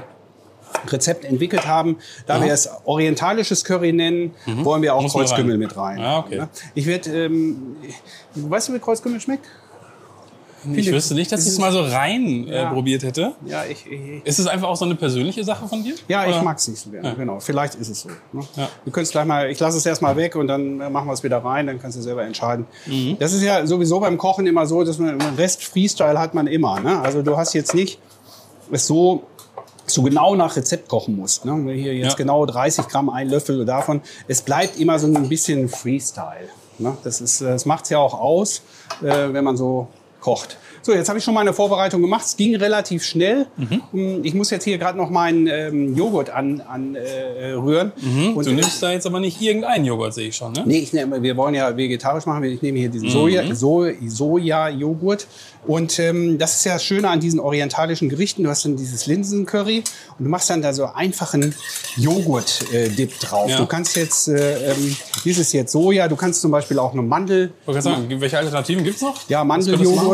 Rezept 0.88 1.26
entwickelt 1.26 1.68
haben, 1.68 1.98
da 2.26 2.44
wir 2.44 2.52
es 2.54 2.70
orientalisches 2.86 3.64
Curry 3.64 3.94
nennen, 3.94 4.34
wollen 4.64 4.82
wir 4.82 4.94
auch 4.96 5.00
Mhm. 5.00 5.04
Muss 5.04 5.14
Kreuzkümmel 5.14 5.58
mit 5.58 5.76
rein. 5.78 6.00
Ah, 6.00 6.20
okay. 6.20 6.38
Ne? 6.38 6.50
Ich 6.76 6.86
werde, 6.86 7.26
ähm, 7.26 7.76
weißt 8.36 8.70
du, 8.70 8.74
wie 8.74 8.80
Kreuzkümmel 8.80 9.20
schmeckt? 9.22 9.46
Ich 10.74 10.92
wüsste 10.92 11.14
nicht, 11.14 11.32
dass 11.32 11.44
ich 11.46 11.54
es 11.54 11.60
mal 11.60 11.72
so 11.72 11.80
rein 11.82 12.48
äh, 12.50 12.56
Ja. 12.64 12.74
probiert 12.74 13.04
hätte. 13.04 13.34
Ja, 13.46 13.64
ich, 13.64 13.86
ich, 13.90 14.26
Ist 14.26 14.40
es 14.40 14.48
einfach 14.48 14.68
auch 14.68 14.76
so 14.76 14.84
eine 14.86 14.96
persönliche 14.96 15.44
Sache 15.44 15.66
von 15.68 15.84
dir? 15.84 15.94
ja, 16.08 16.26
ich 16.26 16.34
Oder? 16.34 16.44
mag 16.44 16.58
es 16.58 16.68
nicht 16.68 16.82
so 16.82 16.90
gerne. 16.90 17.16
Genau, 17.16 17.40
vielleicht 17.40 17.76
ist 17.76 17.88
es 17.90 18.02
so. 18.02 18.10
Ne? 18.34 18.44
Ja. 18.56 18.68
Du 18.84 18.92
könntest 18.92 19.12
gleich 19.14 19.26
mal, 19.26 19.50
ich 19.50 19.60
lasse 19.60 19.78
es 19.78 19.86
erstmal 19.86 20.16
weg 20.18 20.36
und 20.36 20.48
dann 20.48 20.78
machen 20.92 21.08
wir 21.08 21.14
es 21.14 21.24
wieder 21.24 21.38
rein, 21.38 21.68
dann 21.68 21.80
kannst 21.80 21.98
du 21.98 22.02
selber 22.02 22.24
entscheiden. 22.24 22.66
Mhm. 22.88 23.18
Das 23.20 23.34
ist 23.34 23.44
ja 23.44 23.66
sowieso 23.66 24.00
beim 24.00 24.18
Kochen 24.18 24.46
immer 24.48 24.66
so, 24.66 24.84
dass 24.84 24.98
man 24.98 25.22
Rest 25.38 25.64
Freestyle 25.64 26.20
hat 26.20 26.34
man 26.34 26.48
immer. 26.48 26.80
Ne? 26.82 27.00
Also 27.02 27.22
du 27.22 27.38
hast 27.38 27.54
jetzt 27.54 27.74
nicht 27.76 28.00
es 28.72 28.88
so 28.88 29.24
so 29.90 30.02
genau 30.04 30.36
nach 30.36 30.56
Rezept 30.56 30.88
kochen 30.90 31.16
musst. 31.16 31.46
Ne? 31.46 31.72
Hier 31.74 31.94
jetzt 31.96 32.12
Ja. 32.12 32.16
genau 32.18 32.46
30 32.46 32.88
Gramm, 32.88 33.10
ein 33.10 33.30
Löffel 33.30 33.66
davon. 33.66 34.02
Es 34.28 34.42
bleibt 34.42 34.80
immer 34.80 35.00
so 35.00 35.08
ein 35.08 35.30
bisschen 35.30 35.70
Freestyle. 35.70 36.50
Ne? 36.80 36.96
Das, 37.04 37.22
ist, 37.22 37.42
das 37.42 37.66
macht's 37.66 37.90
ja 37.90 37.98
auch 38.00 38.20
aus, 38.20 38.62
äh, 39.02 39.34
wenn 39.34 39.44
man 39.44 39.58
so 39.58 39.88
kocht. 40.28 40.58
So, 40.82 40.94
jetzt 40.94 41.08
habe 41.08 41.20
ich 41.20 41.24
schon 41.24 41.34
meine 41.34 41.54
Vorbereitung 41.54 42.02
gemacht. 42.02 42.26
Es 42.26 42.36
ging 42.36 42.54
relativ 42.58 43.04
schnell. 43.04 43.46
Mhm. 43.56 44.24
Ich 44.24 44.34
muss 44.34 44.50
jetzt 44.50 44.66
hier 44.66 44.78
gerade 44.78 44.98
noch 44.98 45.10
meinen 45.10 45.48
ähm, 45.48 45.96
Joghurt 45.96 46.30
anrühren. 46.30 46.62
An, 46.68 46.96
äh, 46.96 47.52
rühren. 47.52 47.92
Und 48.36 48.46
Du 48.46 48.52
nimmst 48.52 48.84
da 48.84 48.92
jetzt 48.92 49.06
aber 49.06 49.22
nicht 49.22 49.42
irgendeinen 49.42 49.86
Joghurt, 49.86 50.14
sehe 50.14 50.28
ich 50.28 50.36
schon, 50.36 50.52
ne? 50.52 50.64
Nee, 50.66 50.80
ich 50.80 50.92
nehme, 50.92 51.22
wir 51.24 51.38
wollen 51.38 51.56
ja 51.56 51.76
vegetarisch 51.78 52.26
machen. 52.26 52.44
Ich 52.44 52.62
nehme 52.62 52.78
hier 52.78 52.90
diesen 52.90 53.10
Soja, 53.10 53.56
so, 53.56 53.88
Soja-Joghurt. 54.06 55.28
Und 55.66 56.00
ähm, 56.00 56.38
das 56.38 56.56
ist 56.56 56.66
ja 56.66 56.74
das 56.74 56.84
Schöne 56.84 57.10
an 57.10 57.20
diesen 57.20 57.40
orientalischen 57.40 58.08
Gerichten. 58.10 58.44
Du 58.44 58.50
hast 58.50 58.64
dann 58.64 58.78
dieses 58.78 59.06
Linsencurry 59.06 59.84
und 60.18 60.26
du 60.26 60.30
machst 60.30 60.50
dann 60.50 60.62
da 60.62 60.72
so 60.74 60.86
einfachen 60.86 61.54
Joghurt-Dip 61.98 63.20
drauf. 63.20 63.50
Ja. 63.50 63.58
Du 63.58 63.66
kannst 63.66 63.96
jetzt, 63.98 64.28
äh, 64.30 64.72
ähm, 64.72 64.96
dieses 65.26 65.52
jetzt 65.54 65.72
Soja, 65.72 66.08
du 66.08 66.16
kannst 66.16 66.42
zum 66.42 66.52
Beispiel 66.52 66.80
auch 66.80 66.94
eine 66.94 67.02
Mandel, 67.02 67.52
Ich 67.68 67.82
sagen, 67.82 68.08
welche 68.22 68.38
Alternativen 68.38 68.84
gibt's 68.84 69.02
noch? 69.02 69.28
ja, 69.28 69.46
Was 69.48 69.68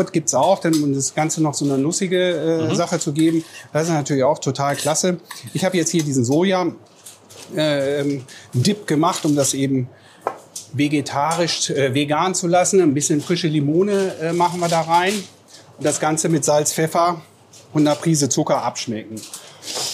du 0.04 0.10
Mandeljoghurt 0.10 0.12
gibt's 0.12 0.34
auch, 0.34 0.58
dann, 0.58 0.74
um 0.82 0.94
das 0.94 1.14
Ganze 1.14 1.42
noch 1.42 1.54
so 1.54 1.64
eine 1.64 1.78
nussige 1.78 2.68
äh, 2.70 2.74
Sache 2.74 2.98
zu 2.98 3.12
geben. 3.12 3.44
Das 3.72 3.84
ist 3.84 3.90
natürlich 3.90 4.24
auch 4.24 4.38
total 4.38 4.76
klasse. 4.76 5.18
Ich 5.52 5.64
habe 5.64 5.76
jetzt 5.76 5.90
hier 5.90 6.02
diesen 6.02 6.24
Soja 6.24 6.66
äh, 7.56 8.00
ähm, 8.00 8.24
gemacht, 8.86 9.24
um 9.24 9.36
das 9.36 9.54
eben 9.54 9.88
vegetarisch, 10.72 11.70
äh, 11.70 11.94
vegan 11.94 12.34
zu 12.34 12.46
lassen. 12.46 12.80
Ein 12.80 12.94
bisschen 12.94 13.20
frische 13.20 13.48
Limone 13.48 14.14
äh, 14.20 14.32
machen 14.32 14.60
wir 14.60 14.68
da 14.68 14.82
rein. 14.82 15.14
Und 15.78 15.84
das 15.84 16.00
Ganze 16.00 16.28
mit 16.28 16.44
Salz, 16.44 16.72
Pfeffer 16.72 17.20
und 17.72 17.86
einer 17.86 17.96
Prise 17.96 18.28
Zucker 18.28 18.62
abschmecken. 18.62 19.20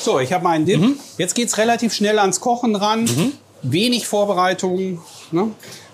So, 0.02 0.18
ich 0.18 0.32
habe 0.32 0.44
meinen 0.44 0.66
Dip. 0.66 0.80
Jetzt 1.16 1.34
geht's 1.34 1.58
relativ 1.58 1.94
schnell 1.94 2.18
ans 2.18 2.40
Kochen 2.40 2.74
ran. 2.76 3.08
Wenig 3.62 4.06
Vorbereitung. 4.06 5.00
Ne? 5.30 5.50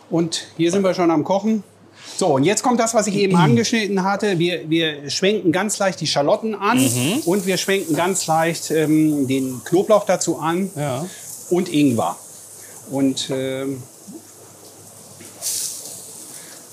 Und 0.09 0.47
hier 0.57 0.71
sind 0.71 0.83
wir 0.83 0.95
schon 0.95 1.11
am 1.11 1.25
Kochen. 1.25 1.63
So, 2.19 2.29
und 2.29 2.45
jetzt 2.45 2.63
kommt 2.63 2.81
das, 2.81 2.95
was 2.95 3.07
ich 3.07 3.15
eben 3.17 3.37
angeschnitten 3.47 4.03
hatte. 4.05 4.39
Wir, 4.39 4.69
wir 4.71 5.11
schwenken 5.11 5.53
ganz 5.53 5.79
leicht 5.79 6.01
die 6.01 6.07
Schalotten 6.07 6.55
an 6.55 6.79
und 7.27 7.47
wir 7.47 7.57
schwenken 7.57 7.95
ganz 7.95 8.27
leicht 8.27 8.71
ähm, 8.71 9.27
den 9.29 9.61
Knoblauch 9.65 10.05
dazu 10.07 10.39
an 10.39 10.71
Ja. 10.77 11.05
und 11.51 11.69
Ingwer. 11.73 12.17
Und 12.91 13.29
ähm, 13.31 13.83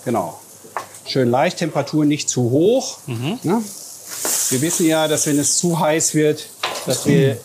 genau. 0.06 0.40
Schön 1.06 1.30
leicht, 1.30 1.58
Temperatur 1.58 2.06
nicht 2.06 2.30
zu 2.30 2.50
hoch. 2.50 3.00
Ne? 3.08 3.62
Wir 4.50 4.62
wissen 4.62 4.86
ja, 4.86 5.08
dass 5.08 5.28
wenn 5.28 5.38
es 5.38 5.58
zu 5.58 5.78
heiß 5.80 6.14
wird, 6.16 6.48
dass 6.86 7.06
wir 7.06 7.38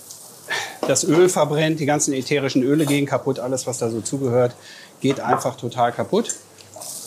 das 0.87 1.03
Öl 1.05 1.29
verbrennt, 1.29 1.81
die 1.81 1.87
ganzen 1.87 2.15
ätherischen 2.15 2.63
Öle 2.63 2.87
gehen 2.87 3.05
kaputt, 3.05 3.41
alles 3.41 3.67
was 3.67 3.79
da 3.79 3.91
so 3.91 4.01
zugehört, 4.01 4.55
geht 5.01 5.19
einfach 5.21 5.57
total 5.57 5.93
kaputt. 5.93 6.35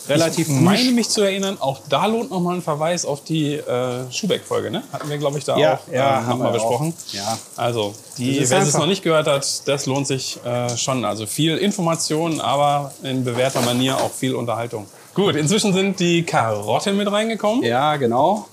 Relativ 0.10 0.48
Ich 0.50 0.54
meine 0.56 0.92
mich 0.92 1.10
zu 1.10 1.22
erinnern, 1.22 1.58
auch 1.60 1.80
da 1.90 2.06
lohnt 2.08 2.32
nochmal 2.32 2.56
ein 2.56 2.62
Verweis 2.62 3.06
auf 3.06 3.24
die 3.24 3.54
äh, 3.56 4.12
Schubeck-Folge, 4.12 4.72
ne? 4.72 4.84
Hatten 4.92 5.10
wir, 5.10 5.18
glaube 5.18 5.38
ich, 5.38 5.46
da 5.46 5.58
Ja, 5.58 5.76
auch 5.76 5.94
ja, 5.94 6.16
haben 6.24 6.30
nochmal 6.30 6.54
wir 6.54 6.62
auch. 6.62 6.70
besprochen. 6.70 6.94
Ja. 7.12 7.38
Also, 7.56 7.94
die, 8.18 8.50
wer 8.50 8.60
es 8.62 8.74
noch 8.78 8.88
nicht 8.88 9.04
gehört 9.04 9.28
hat, 9.28 9.68
das 9.68 9.86
lohnt 9.86 10.08
sich 10.08 10.40
äh, 10.44 10.76
schon. 10.76 11.06
Also 11.06 11.26
viel 11.28 11.58
Information, 11.58 12.42
aber 12.42 12.92
in 13.04 13.24
bewährter 13.24 13.62
Manier 13.62 13.98
auch 13.98 14.12
viel 14.12 14.34
Unterhaltung. 14.36 14.88
Gut, 15.14 15.36
inzwischen 15.36 15.74
sind 15.74 16.00
die 16.00 16.24
Karotten 16.24 16.98
mit 16.98 17.12
reingekommen. 17.12 17.64
Ja, 17.64 17.96
genau. 17.98 18.48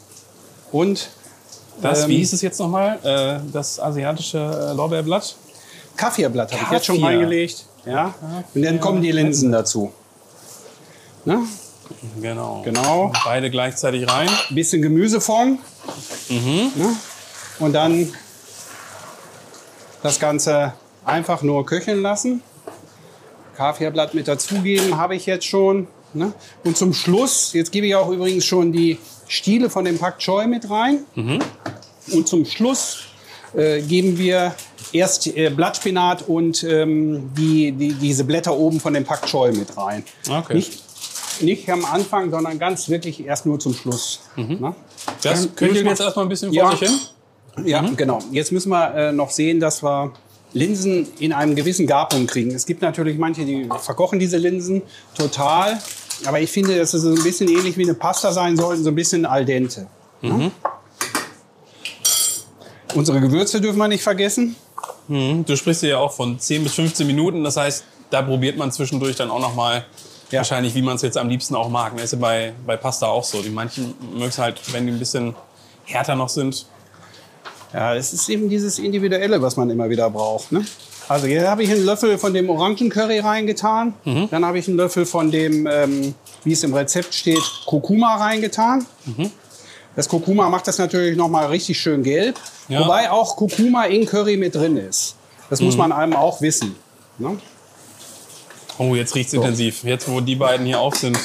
Und 0.73 1.09
Das, 1.81 2.03
Ähm, 2.03 2.09
wie 2.11 2.17
hieß 2.19 2.33
es 2.33 2.43
jetzt 2.43 2.59
nochmal? 2.59 2.99
Äh, 3.05 3.51
das 3.53 3.79
asiatische 3.79 4.39
äh, 4.39 4.75
Lorbeerblatt? 4.75 5.37
Kaffeeblatt 5.97 6.53
habe 6.53 6.63
ich 6.65 6.71
jetzt 6.73 6.87
schon 6.87 7.03
reingelegt. 7.03 7.65
Ja. 7.87 8.15
Und 8.55 8.63
dann 8.63 8.81
kommen 8.81 9.01
die 9.01 9.13
Linsen 9.13 9.51
dazu. 9.53 9.93
Ne? 11.29 11.47
Genau. 12.23 12.63
Genau. 12.65 13.13
Beide 13.23 13.51
gleichzeitig 13.51 14.09
rein. 14.09 14.31
Ein 14.49 14.55
bisschen 14.55 14.81
Gemüsefond. 14.81 15.61
Mhm. 16.31 16.73
Ne? 16.75 16.97
Und 17.59 17.75
dann 17.75 18.11
das 20.03 20.19
Ganze 20.19 20.73
einfach 21.05 21.43
nur 21.43 21.67
köcheln 21.67 22.01
lassen. 22.01 22.43
Kaffeeblatt 23.57 24.15
mit 24.15 24.27
dazugeben, 24.27 24.97
habe 24.97 25.17
ich 25.17 25.27
jetzt 25.27 25.45
schon. 25.45 25.87
Ne? 26.15 26.33
Und 26.65 26.79
zum 26.79 26.95
Schluss, 26.95 27.53
jetzt 27.53 27.73
gebe 27.73 27.87
ich 27.87 27.95
auch 27.95 28.09
übrigens 28.09 28.47
schon 28.47 28.73
die 28.73 28.99
Stiele 29.27 29.69
von 29.69 29.85
dem 29.85 29.99
Pak 29.99 30.19
Choi 30.21 30.47
mit 30.47 30.71
rein. 30.71 31.01
Und 32.11 32.27
zum 32.27 32.47
Schluss 32.47 33.01
äh, 33.55 33.83
geben 33.83 34.17
wir 34.17 34.55
erst 34.93 35.27
äh, 35.27 35.51
Blattspinat 35.51 36.27
und 36.27 36.63
ähm, 36.65 37.31
die, 37.37 37.73
die, 37.73 37.93
diese 37.93 38.25
Blätter 38.25 38.57
oben 38.57 38.81
von 38.81 38.95
dem 38.95 39.05
Pak 39.05 39.27
Choi 39.27 39.53
mit 39.53 39.77
rein. 39.77 40.05
Okay. 40.27 40.55
Nicht, 40.55 40.88
nicht 41.43 41.69
am 41.71 41.85
Anfang, 41.85 42.31
sondern 42.31 42.59
ganz 42.59 42.89
wirklich 42.89 43.25
erst 43.25 43.47
nur 43.47 43.59
zum 43.59 43.75
Schluss. 43.75 44.21
Ne? 44.37 44.75
Das 45.23 45.49
köchelt 45.55 45.73
müssen 45.73 45.85
wir- 45.85 45.91
jetzt 45.91 46.01
erstmal 46.01 46.25
ein 46.27 46.29
bisschen 46.29 46.49
vor 46.53 46.57
Ja. 46.57 46.71
sich 46.77 46.89
hin. 46.89 46.99
Ja, 47.65 47.81
genau. 47.97 48.19
Jetzt 48.31 48.53
müssen 48.53 48.69
wir 48.71 48.95
äh, 48.95 49.13
noch 49.13 49.31
sehen, 49.31 49.59
dass 49.61 49.83
wir 49.83 50.13
Linsen 50.53 51.07
in 51.19 51.33
einem 51.33 51.55
gewissen 51.57 51.87
Garpunkt 51.87 52.31
kriegen. 52.31 52.53
Es 52.53 52.65
gibt 52.67 52.83
natürlich 52.83 53.19
manche, 53.19 53.45
die 53.45 53.69
verkochen 53.81 54.19
diese 54.19 54.37
Linsen 54.37 54.83
total. 55.17 55.79
Aber 56.25 56.41
ich 56.41 56.51
finde, 56.51 56.77
dass 56.79 56.95
es 56.95 57.03
so 57.03 57.11
ein 57.11 57.23
bisschen 57.23 57.49
ähnlich 57.49 57.77
wie 57.77 57.83
eine 57.83 57.95
Pasta 57.95 58.33
sein 58.33 58.57
sollten, 58.57 58.83
so 58.83 58.91
ein 58.91 58.95
bisschen 58.95 59.27
al 59.27 59.45
dente. 59.45 59.87
Ja? 60.23 60.51
Unsere 62.95 63.21
Gewürze 63.21 63.61
dürfen 63.61 63.79
wir 63.79 63.89
nicht 63.89 64.03
vergessen. 64.03 64.57
Mhm. 65.09 65.45
Du 65.45 65.57
sprichst 65.57 65.83
ja 65.83 65.99
auch 65.99 66.13
von 66.13 66.39
10 66.39 66.63
bis 66.65 66.75
15 66.75 67.07
Minuten. 67.07 67.45
Das 67.45 67.57
heißt, 67.57 67.85
da 68.11 68.23
probiert 68.23 68.57
man 68.57 68.73
zwischendurch 68.73 69.17
dann 69.17 69.31
auch 69.31 69.41
noch 69.41 69.55
mal 69.55 69.85
Ja. 70.31 70.39
wahrscheinlich, 70.39 70.75
wie 70.75 70.83
man 70.83 70.97
es 70.97 71.03
jetzt 71.03 71.17
am 71.17 71.29
liebsten 71.29 71.55
auch 71.55 71.69
mag. 71.69 71.93
Das 71.95 72.05
ist 72.05 72.13
ja 72.13 72.19
bei, 72.19 72.53
bei 72.67 72.77
Pasta 72.77 73.07
auch 73.07 73.25
so. 73.25 73.43
Die 73.43 73.51
manchen 73.51 73.95
mögen 74.13 74.29
es 74.29 74.39
halt, 74.39 74.61
wenn 74.73 74.87
die 74.87 74.93
ein 74.93 74.99
bisschen 74.99 75.35
härter 75.85 76.15
noch 76.17 76.29
sind. 76.29 76.67
Ja, 77.73 77.95
es 77.95 78.13
ist 78.13 78.29
eben 78.29 78.49
dieses 78.49 78.79
Individuelle, 78.79 79.41
was 79.43 79.57
man 79.57 79.69
immer 79.71 79.89
wieder 79.91 80.09
braucht. 80.11 80.53
Ne? 80.53 80.65
Also 81.09 81.27
hier 81.27 81.49
habe 81.51 81.63
ich 81.63 81.71
einen 81.71 81.85
Löffel 81.85 82.19
von 82.19 82.35
dem 82.35 82.51
Orangencurry 82.51 83.21
reingetan. 83.21 83.95
Dann 84.31 84.45
habe 84.45 84.59
ich 84.59 84.69
einen 84.69 84.77
Löffel 84.77 85.07
von 85.07 85.31
dem, 85.31 85.67
ähm, 85.67 86.15
wie 86.45 86.53
es 86.53 86.63
im 86.63 86.75
Rezept 86.75 87.15
steht, 87.15 87.43
Kurkuma 87.67 88.17
reingetan. 88.17 88.85
Das 89.97 90.09
Kurkuma 90.09 90.49
macht 90.51 90.67
das 90.69 90.79
natürlich 90.79 91.17
noch 91.17 91.29
mal 91.29 91.47
richtig 91.47 91.81
schön 91.81 92.03
gelb. 92.03 92.37
Ja. 92.69 92.81
Wobei 92.81 93.11
auch 93.11 93.37
Kurkuma 93.37 93.85
in 93.87 94.05
Curry 94.07 94.37
mit 94.37 94.55
drin 94.55 94.77
ist. 94.77 95.17
Das 95.51 95.61
muss 95.61 95.77
man 95.77 95.93
einem 95.93 96.13
auch 96.15 96.41
wissen. 96.43 96.77
Ne? 97.19 97.39
Oh, 98.79 98.95
jetzt 98.95 99.15
riecht's 99.15 99.33
intensiv. 99.33 99.85
Jetzt, 99.85 100.09
wo 100.09 100.21
die 100.21 100.37
beiden 100.37 100.65
hier 100.67 100.81
auf 100.81 100.95
sind. 100.97 101.19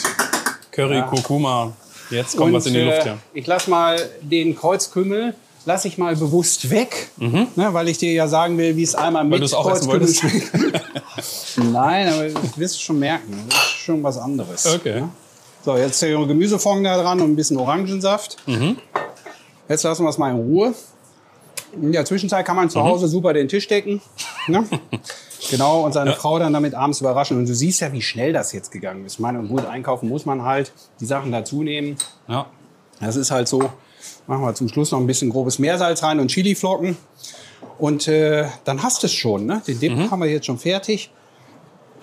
Curry, 0.71 0.95
Ja. 0.97 1.01
Kurkuma. 1.03 1.73
Jetzt 2.09 2.35
kommt 2.37 2.53
was 2.53 2.65
in 2.65 2.73
die 2.73 2.79
äh, 2.79 2.85
Luft, 2.95 3.05
ja. 3.05 3.17
Ich 3.33 3.47
lasse 3.47 3.69
mal 3.69 3.97
den 4.21 4.55
Kreuzkümmel 4.55 5.33
lasse 5.65 5.87
ich 5.87 5.97
mal 5.97 6.13
bewusst 6.15 6.69
weg, 6.71 7.07
ne, 7.17 7.47
weil 7.55 7.87
ich 7.87 7.97
dir 7.97 8.11
ja 8.11 8.27
sagen 8.27 8.57
will, 8.57 8.75
wie 8.75 8.83
es 8.83 8.95
einmal 8.95 9.23
mit 9.23 9.39
Mhm. 9.39 9.45
Es 9.45 9.51
Kreuzkümmel 9.53 9.99
wolltest. 10.01 10.19
schmeckt. 10.19 10.51
Nein, 11.71 12.09
aber 12.09 12.27
das 12.27 12.57
wirst 12.57 12.75
du 12.75 12.79
schon 12.81 12.99
merken. 12.99 13.45
Das 13.49 13.57
ist 13.59 13.69
schon 13.85 14.03
was 14.03 14.17
anderes. 14.17 14.65
Okay. 14.75 14.99
ne? 15.01 15.09
So, 15.63 15.77
jetzt 15.77 16.01
der 16.01 16.17
Gemüsefond 16.25 16.85
da 16.85 17.01
dran 17.01 17.21
und 17.21 17.31
ein 17.31 17.35
bisschen 17.37 17.55
Orangensaft. 17.57 18.35
Mhm. 18.45 18.77
Jetzt 19.69 19.83
lassen 19.83 20.03
wir 20.03 20.09
es 20.09 20.17
mal 20.17 20.31
in 20.31 20.35
Ruhe. 20.35 20.73
In 21.81 21.91
der 21.91 22.05
Zwischenzeit 22.05 22.45
kann 22.45 22.55
man 22.55 22.65
Mhm. 22.65 22.69
zu 22.71 22.83
Hause 22.83 23.07
super 23.07 23.33
den 23.33 23.47
Tisch 23.47 23.67
decken. 23.67 24.01
Ne? 24.47 24.63
Genau, 25.51 25.81
und 25.83 25.91
seine 25.91 26.11
Ja. 26.11 26.15
Frau 26.15 26.39
dann 26.39 26.53
damit 26.53 26.73
abends 26.73 27.01
überraschen. 27.01 27.37
Und 27.37 27.49
du 27.49 27.53
siehst 27.53 27.81
ja, 27.81 27.91
wie 27.91 28.01
schnell 28.01 28.31
das 28.31 28.53
jetzt 28.53 28.71
gegangen 28.71 29.05
ist. 29.05 29.15
Ich 29.15 29.19
meine, 29.19 29.43
gut, 29.43 29.65
einkaufen 29.65 30.07
muss 30.07 30.25
man 30.25 30.43
halt 30.43 30.71
die 31.01 31.05
Sachen 31.05 31.33
dazu 31.33 31.63
nehmen. 31.63 31.97
ja. 32.29 32.45
Das 33.01 33.17
ist 33.17 33.29
halt 33.29 33.49
so. 33.49 33.59
Machen 34.25 34.41
wir 34.43 34.53
zum 34.55 34.69
Schluss 34.69 34.91
noch 34.91 34.99
ein 35.01 35.07
bisschen 35.07 35.29
grobes 35.29 35.59
Meersalz 35.59 36.01
rein 36.01 36.21
und 36.21 36.29
Chiliflocken. 36.29 36.95
Und 37.77 38.07
äh, 38.07 38.45
dann 38.63 38.83
hast 38.83 39.03
du 39.03 39.07
es 39.07 39.13
schon. 39.13 39.45
Ne? 39.45 39.61
Den 39.67 39.79
Dip 39.81 40.11
haben 40.11 40.21
wir 40.21 40.29
jetzt 40.29 40.45
schon 40.45 40.57
fertig. 40.59 41.11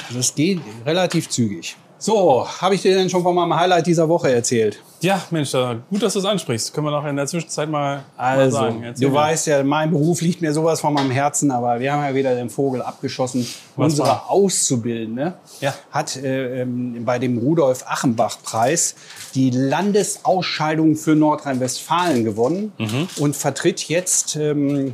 Also 0.06 0.18
es 0.18 0.34
geht 0.34 0.60
relativ 0.84 1.30
zügig. 1.30 1.76
So, 2.02 2.46
habe 2.62 2.74
ich 2.74 2.80
dir 2.80 2.94
denn 2.94 3.10
schon 3.10 3.22
von 3.22 3.34
meinem 3.34 3.54
Highlight 3.54 3.86
dieser 3.86 4.08
Woche 4.08 4.32
erzählt? 4.32 4.80
Ja, 5.02 5.20
Mensch, 5.30 5.50
da- 5.52 5.76
gut, 5.90 6.02
dass 6.02 6.14
du 6.14 6.18
es 6.20 6.24
ansprichst. 6.24 6.72
Können 6.72 6.86
wir 6.86 6.90
noch 6.92 7.04
in 7.06 7.14
der 7.14 7.26
Zwischenzeit 7.26 7.68
mal, 7.68 7.96
mal 8.16 8.38
Also, 8.38 8.56
sagen. 8.56 8.82
Erzähl 8.82 9.08
du 9.08 9.14
mal. 9.14 9.24
weißt 9.30 9.46
ja, 9.48 9.62
mein 9.62 9.90
Beruf 9.90 10.22
liegt 10.22 10.40
mir 10.40 10.52
sowas 10.54 10.80
von 10.80 10.94
meinem 10.94 11.10
Herzen, 11.10 11.50
aber 11.50 11.78
wir 11.78 11.92
haben 11.92 12.02
ja 12.02 12.14
wieder 12.14 12.34
den 12.34 12.48
Vogel 12.48 12.80
abgeschossen. 12.80 13.46
Was 13.76 13.92
Unsere 13.92 14.08
war? 14.08 14.30
Auszubildende 14.30 15.34
Ja. 15.60 15.74
hat 15.90 16.16
äh, 16.16 16.62
ähm, 16.62 17.04
bei 17.04 17.18
dem 17.18 17.36
Rudolf-Achenbach-Preis 17.38 18.94
die 19.34 19.50
Landesausscheidung 19.50 20.96
für 20.96 21.14
Nordrhein-Westfalen 21.14 22.24
gewonnen 22.24 22.72
Mhm. 22.78 23.08
und 23.18 23.36
vertritt 23.36 23.88
jetzt 23.88 24.36
ähm, 24.36 24.88
äh, 24.88 24.92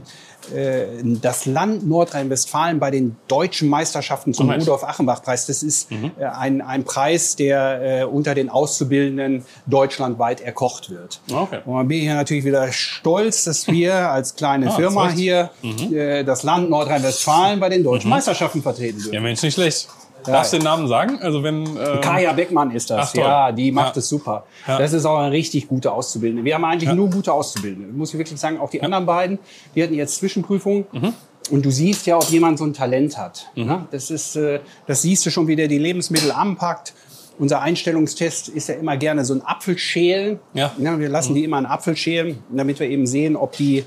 das 1.20 1.46
Land 1.46 1.86
Nordrhein-Westfalen 1.88 2.78
bei 2.78 2.90
den 2.90 3.16
deutschen 3.28 3.68
Meisterschaften 3.68 4.32
zum 4.34 4.46
Mensch. 4.48 4.62
Rudolf-Achenbach-Preis. 4.64 5.46
Das 5.46 5.62
ist 5.62 5.90
Mhm. 5.90 6.12
äh, 6.18 6.24
ein, 6.24 6.60
ein 6.62 6.84
Preis, 6.84 7.36
der 7.36 8.00
äh, 8.00 8.04
unter 8.04 8.34
den 8.34 8.48
Auszubildenden 8.50 9.44
deutschlandweit 9.66 10.40
erkocht 10.40 10.90
wird. 10.90 11.20
Okay. 11.32 11.60
Und 11.64 11.74
man 11.74 11.88
bin 11.88 12.02
ich 12.02 12.08
natürlich 12.08 12.44
wieder 12.44 12.70
stolz, 12.72 13.44
dass 13.44 13.66
wir 13.68 13.94
als 14.10 14.34
kleine 14.36 14.68
Ah, 14.68 14.76
Firma 14.76 15.10
hier 15.10 15.50
äh, 15.92 16.24
das 16.24 16.42
Land 16.42 16.70
Nordrhein-Westfalen 16.70 17.60
bei 17.60 17.68
den 17.68 17.82
deutschen 17.84 18.10
Meisterschaften 18.10 18.62
vertreten 18.62 18.98
dürfen. 18.98 19.14
Ja, 19.14 19.20
Mensch, 19.20 19.42
nicht 19.42 19.54
schlecht. 19.54 19.88
Darfst 20.32 20.52
du 20.52 20.58
den 20.58 20.64
Namen 20.64 20.88
sagen? 20.88 21.18
Also 21.20 21.42
wenn. 21.42 21.64
Ähm, 21.66 22.00
Kaya 22.00 22.32
Beckmann 22.32 22.70
ist 22.70 22.90
das. 22.90 23.10
Ach, 23.10 23.14
ja, 23.14 23.52
die 23.52 23.72
macht 23.72 23.96
Ja. 23.96 24.00
es 24.00 24.08
super. 24.08 24.44
Ja. 24.66 24.78
Das 24.78 24.92
ist 24.92 25.04
auch 25.04 25.18
eine 25.18 25.32
richtig 25.32 25.68
gute 25.68 25.92
Auszubildende. 25.92 26.44
Wir 26.44 26.54
haben 26.54 26.64
eigentlich 26.64 26.92
nur 26.92 27.10
gute 27.10 27.32
Auszubildende. 27.32 27.92
Muss 27.92 28.12
ich 28.12 28.18
wirklich 28.18 28.38
sagen, 28.38 28.58
auch 28.60 28.70
die 28.70 28.82
anderen 28.82 29.06
beiden, 29.06 29.38
die 29.74 29.82
hatten 29.82 29.94
jetzt 29.94 30.16
Zwischenprüfungen. 30.16 30.86
Mhm. 30.92 31.12
Und 31.50 31.64
du 31.64 31.70
siehst 31.70 32.06
ja, 32.06 32.16
ob 32.16 32.28
jemand 32.30 32.58
so 32.58 32.64
ein 32.64 32.72
Talent 32.74 33.16
hat. 33.16 33.50
ne? 33.54 33.86
Das 33.92 34.10
ist, 34.10 34.34
äh, 34.36 34.60
das 34.86 35.02
siehst 35.02 35.24
du 35.26 35.30
schon, 35.30 35.46
wie 35.46 35.54
der 35.56 35.68
die 35.68 35.78
Lebensmittel 35.78 36.32
anpackt. 36.32 36.92
Unser 37.38 37.60
Einstellungstest 37.60 38.48
ist 38.48 38.68
ja 38.68 38.76
immer 38.76 38.96
gerne 38.96 39.24
so 39.24 39.34
ein 39.34 39.42
Apfelschälen. 39.44 40.40
Ja. 40.54 40.72
wir 40.78 41.08
lassen 41.08 41.34
die 41.34 41.44
immer 41.44 41.58
einen 41.58 41.66
Apfel 41.66 41.94
schälen, 41.96 42.38
damit 42.50 42.80
wir 42.80 42.88
eben 42.88 43.06
sehen, 43.06 43.36
ob 43.36 43.52
die 43.52 43.84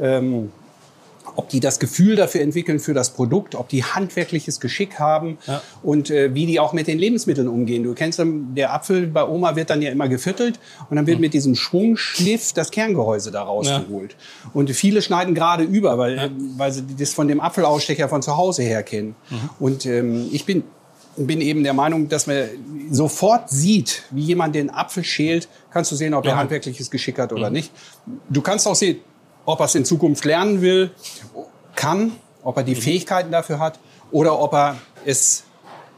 ähm, 0.00 0.52
ob 1.36 1.48
die 1.48 1.60
das 1.60 1.78
Gefühl 1.78 2.16
dafür 2.16 2.40
entwickeln 2.42 2.78
für 2.80 2.94
das 2.94 3.10
Produkt, 3.10 3.54
ob 3.54 3.68
die 3.68 3.84
handwerkliches 3.84 4.60
Geschick 4.60 4.98
haben 4.98 5.38
Ja. 5.46 5.62
und 5.82 6.10
äh, 6.10 6.34
wie 6.34 6.46
die 6.46 6.60
auch 6.60 6.72
mit 6.72 6.86
den 6.86 6.98
Lebensmitteln 6.98 7.48
umgehen. 7.48 7.82
Du 7.84 7.94
kennst 7.94 8.18
dann, 8.18 8.54
der 8.54 8.74
Apfel 8.74 9.06
bei 9.06 9.24
Oma 9.26 9.56
wird 9.56 9.70
dann 9.70 9.80
ja 9.82 9.90
immer 9.90 10.08
geviertelt 10.08 10.58
und 10.90 10.96
dann 10.96 11.06
wird 11.06 11.20
mit 11.20 11.32
diesem 11.34 11.54
Schwungschliff 11.54 12.52
das 12.52 12.70
Kerngehäuse 12.70 13.30
da 13.30 13.42
rausgeholt. 13.42 14.16
Und 14.52 14.70
viele 14.72 15.00
schneiden 15.02 15.34
gerade 15.34 15.64
über, 15.64 15.96
weil, 15.98 16.18
äh, 16.18 16.30
weil 16.56 16.72
sie 16.72 16.82
das 16.98 17.12
von 17.14 17.28
dem 17.28 17.40
Apfelausstecher 17.40 18.08
von 18.08 18.20
zu 18.22 18.36
Hause 18.36 18.62
her 18.62 18.82
kennen. 18.82 19.14
Und 19.58 19.86
ähm, 19.86 20.28
ich 20.32 20.44
bin 20.44 20.64
bin 21.14 21.42
eben 21.42 21.62
der 21.62 21.74
Meinung, 21.74 22.08
dass 22.08 22.26
man 22.26 22.44
sofort 22.90 23.50
sieht, 23.50 24.02
wie 24.12 24.22
jemand 24.22 24.54
den 24.54 24.70
Apfel 24.70 25.04
schält, 25.04 25.46
kannst 25.70 25.92
du 25.92 25.94
sehen, 25.96 26.14
ob 26.14 26.24
er 26.24 26.30
Ja. 26.30 26.36
handwerkliches 26.38 26.90
Geschick 26.90 27.18
hat 27.18 27.34
oder 27.34 27.50
nicht. 27.50 27.70
Du 28.30 28.40
kannst 28.40 28.66
auch 28.66 28.74
sehen, 28.74 28.96
ob 29.44 29.60
er 29.60 29.66
es 29.66 29.74
in 29.74 29.84
Zukunft 29.84 30.24
lernen 30.24 30.60
will, 30.60 30.90
kann, 31.74 32.12
ob 32.42 32.56
er 32.56 32.62
die 32.62 32.74
Fähigkeiten 32.74 33.30
dafür 33.30 33.58
hat 33.58 33.78
oder 34.10 34.38
ob 34.38 34.52
er 34.52 34.76
es 35.04 35.44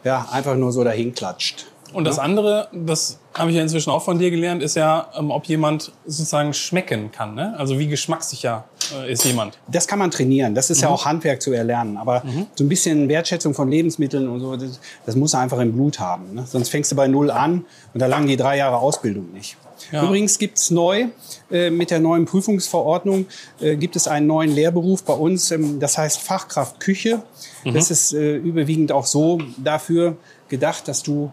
ja, 0.04 0.28
einfach 0.30 0.54
nur 0.54 0.72
so 0.72 0.84
dahin 0.84 1.14
klatscht. 1.14 1.66
Und 1.92 2.04
das 2.04 2.18
andere, 2.18 2.68
das 2.72 3.20
habe 3.34 3.50
ich 3.50 3.56
ja 3.56 3.62
inzwischen 3.62 3.90
auch 3.90 4.02
von 4.02 4.18
dir 4.18 4.30
gelernt, 4.30 4.62
ist 4.62 4.74
ja, 4.74 5.08
ähm, 5.16 5.30
ob 5.30 5.44
jemand 5.46 5.92
sozusagen 6.04 6.52
schmecken 6.52 7.12
kann. 7.12 7.36
Ne? 7.36 7.54
Also 7.56 7.78
wie 7.78 7.86
geschmackssicher 7.86 8.64
äh, 8.96 9.12
ist 9.12 9.24
jemand. 9.24 9.58
Das 9.68 9.86
kann 9.86 10.00
man 10.00 10.10
trainieren. 10.10 10.56
Das 10.56 10.70
ist 10.70 10.80
ja 10.80 10.88
auch 10.88 11.04
Handwerk 11.04 11.40
zu 11.40 11.52
erlernen. 11.52 11.96
Aber 11.96 12.24
so 12.56 12.64
ein 12.64 12.68
bisschen 12.68 13.08
Wertschätzung 13.08 13.54
von 13.54 13.70
Lebensmitteln 13.70 14.28
und 14.28 14.40
so, 14.40 14.56
das, 14.56 14.80
das 15.06 15.14
muss 15.14 15.34
er 15.34 15.40
einfach 15.40 15.60
im 15.60 15.72
Blut 15.72 16.00
haben. 16.00 16.34
Ne? 16.34 16.44
Sonst 16.46 16.68
fängst 16.70 16.90
du 16.90 16.96
bei 16.96 17.06
Null 17.06 17.30
an 17.30 17.64
und 17.92 18.00
da 18.00 18.06
langen 18.06 18.26
die 18.26 18.36
drei 18.36 18.56
Jahre 18.56 18.76
Ausbildung 18.76 19.32
nicht. 19.32 19.56
Ja. 19.92 20.04
Übrigens 20.04 20.38
gibt's 20.38 20.70
neu 20.70 21.06
äh, 21.50 21.70
mit 21.70 21.90
der 21.90 22.00
neuen 22.00 22.24
Prüfungsverordnung 22.24 23.26
äh, 23.60 23.76
gibt 23.76 23.96
es 23.96 24.08
einen 24.08 24.26
neuen 24.26 24.50
Lehrberuf 24.50 25.04
bei 25.04 25.14
uns. 25.14 25.50
Ähm, 25.50 25.80
das 25.80 25.98
heißt 25.98 26.20
Fachkraft 26.20 26.80
Küche. 26.80 27.22
Das 27.64 27.90
ist 27.90 28.12
äh, 28.12 28.36
überwiegend 28.36 28.92
auch 28.92 29.06
so 29.06 29.40
dafür 29.56 30.16
gedacht, 30.48 30.86
dass 30.88 31.02
du 31.02 31.32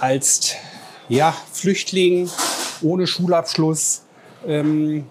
als 0.00 0.54
ja, 1.08 1.34
Flüchtling 1.52 2.30
ohne 2.80 3.06
Schulabschluss 3.06 4.02
ähm, 4.46 5.04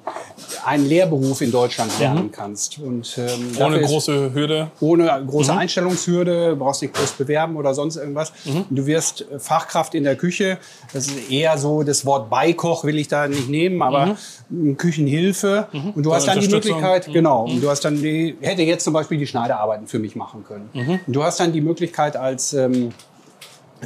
einen 0.65 0.85
Lehrberuf 0.87 1.41
in 1.41 1.51
Deutschland 1.51 1.91
lernen 1.99 2.31
kannst. 2.31 2.79
Und, 2.79 3.17
ähm, 3.17 3.51
Ohne 3.59 3.81
große 3.81 4.33
Hürde. 4.33 4.71
ohne 4.79 5.23
große 5.25 5.53
Einstellungshürde, 5.53 6.55
brauchst 6.55 6.81
nicht 6.81 6.93
groß 6.93 7.13
bewerben 7.13 7.55
oder 7.55 7.73
sonst 7.73 7.95
irgendwas. 7.95 8.31
Du 8.69 8.85
wirst 8.85 9.21
äh, 9.21 9.39
Fachkraft 9.39 9.95
in 9.95 10.03
der 10.03 10.15
Küche. 10.15 10.57
Das 10.93 11.07
ist 11.07 11.31
eher 11.31 11.57
so, 11.57 11.83
das 11.83 12.05
Wort 12.05 12.29
Beikoch 12.29 12.83
will 12.83 12.97
ich 12.97 13.07
da 13.07 13.27
nicht 13.27 13.49
nehmen, 13.49 13.81
aber 13.81 14.15
ähm, 14.51 14.77
Küchenhilfe. 14.77 15.67
Und 15.95 16.05
du 16.05 16.13
hast 16.13 16.27
dann 16.27 16.39
die. 16.39 16.47
Möglichkeit, 16.51 17.11
genau, 17.13 17.45
und 17.45 17.61
du 17.61 17.69
hast 17.69 17.85
dann 17.85 17.95
die, 17.95 18.35
hätte 18.41 18.61
jetzt 18.63 18.83
zum 18.83 18.93
Beispiel 18.93 19.17
die 19.17 19.25
Schneiderarbeiten 19.27 19.87
für 19.87 19.99
mich 19.99 20.15
machen 20.15 20.43
können. 20.43 20.69
Und 21.07 21.13
du 21.15 21.23
hast 21.23 21.39
dann 21.39 21.53
die 21.53 21.61
Möglichkeit 21.61 22.15
als 22.17 22.53
ähm, 22.53 22.89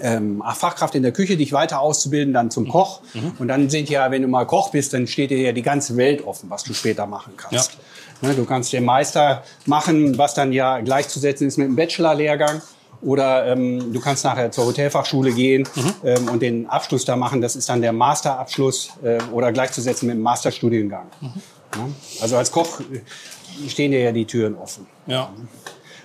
ähm, 0.01 0.43
Fachkraft 0.55 0.95
in 0.95 1.03
der 1.03 1.11
Küche, 1.11 1.37
dich 1.37 1.53
weiter 1.53 1.79
auszubilden, 1.81 2.33
dann 2.33 2.51
zum 2.51 2.67
Koch. 2.67 3.01
Und 3.39 3.47
dann 3.47 3.69
sind 3.69 3.89
ja, 3.89 4.11
wenn 4.11 4.21
du 4.21 4.27
mal 4.27 4.45
Koch 4.45 4.69
bist, 4.71 4.93
dann 4.93 5.07
steht 5.07 5.29
dir 5.31 5.37
ja 5.39 5.51
die 5.51 5.61
ganze 5.61 5.95
Welt 5.97 6.25
offen, 6.25 6.49
was 6.49 6.63
du 6.63 6.73
später 6.73 7.05
machen 7.05 7.33
kannst. 7.37 7.77
Ne, 8.21 8.33
du 8.33 8.45
kannst 8.45 8.71
den 8.73 8.85
Meister 8.85 9.43
machen, 9.65 10.17
was 10.17 10.33
dann 10.33 10.53
ja 10.53 10.79
gleichzusetzen 10.79 11.47
ist 11.47 11.57
mit 11.57 11.67
dem 11.67 11.75
Bachelorlehrgang. 11.75 12.61
Oder 13.01 13.47
ähm, 13.47 13.91
du 13.93 13.99
kannst 13.99 14.23
nachher 14.23 14.51
zur 14.51 14.65
Hotelfachschule 14.65 15.31
gehen 15.33 15.67
Mhm. 15.75 15.93
ähm, 16.03 16.29
und 16.29 16.41
den 16.41 16.67
Abschluss 16.69 17.03
da 17.05 17.15
machen. 17.15 17.41
Das 17.41 17.55
ist 17.55 17.67
dann 17.69 17.81
der 17.81 17.91
Masterabschluss 17.91 18.91
äh, 19.03 19.19
oder 19.31 19.51
gleichzusetzen 19.51 20.07
mit 20.07 20.15
dem 20.15 20.23
Masterstudiengang. 20.23 21.05
Mhm. 21.21 21.27
Ja? 21.75 21.87
Also 22.21 22.37
als 22.37 22.51
Koch 22.51 22.79
äh, 22.79 23.69
stehen 23.69 23.91
dir 23.91 23.99
ja 23.99 24.11
die 24.11 24.25
Türen 24.25 24.55
offen. 24.55 24.87
Ja. 25.07 25.29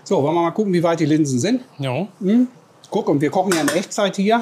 So, 0.05 0.21
wollen 0.23 0.35
wir 0.35 0.43
mal 0.43 0.51
gucken, 0.51 0.73
wie 0.73 0.83
weit 0.83 0.99
die 1.01 1.07
Linsen 1.07 1.39
sind. 1.39 1.63
Ja. 1.79 2.09
Guck, 2.91 3.09
und 3.09 3.21
wir 3.21 3.31
kochen 3.31 3.53
ja 3.53 3.61
in 3.61 3.69
Echtzeit 3.69 4.17
hier. 4.17 4.41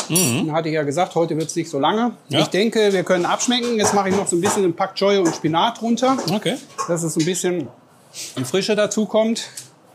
Hatte 0.52 0.69
ich 0.69 0.75
ja 0.75 0.83
gesagt, 0.83 1.14
heute 1.14 1.37
wird 1.37 1.49
es 1.49 1.57
nicht 1.57 1.69
so 1.69 1.78
lange. 1.78 2.09
Mhm. 2.09 2.12
Ja. 2.28 2.40
Ich 2.40 2.47
denke, 2.49 2.93
wir 2.93 3.02
können 3.02 3.26
abschmecken. 3.26 3.76
Jetzt 3.76 3.95
mache 3.95 4.09
ich 4.09 4.17
noch 4.17 4.26
so 4.26 4.37
ein 4.37 4.40
bisschen 4.40 4.75
Pak 4.75 4.95
Choi 4.95 5.19
und 5.19 5.35
Spinat 5.35 5.81
drunter, 5.81 6.17
Okay. 6.33 6.57
dass 6.88 7.02
es 7.02 7.17
ein 7.17 7.25
bisschen 7.25 7.69
Frische 8.45 8.75
dazu 8.75 9.05
kommt. 9.07 9.43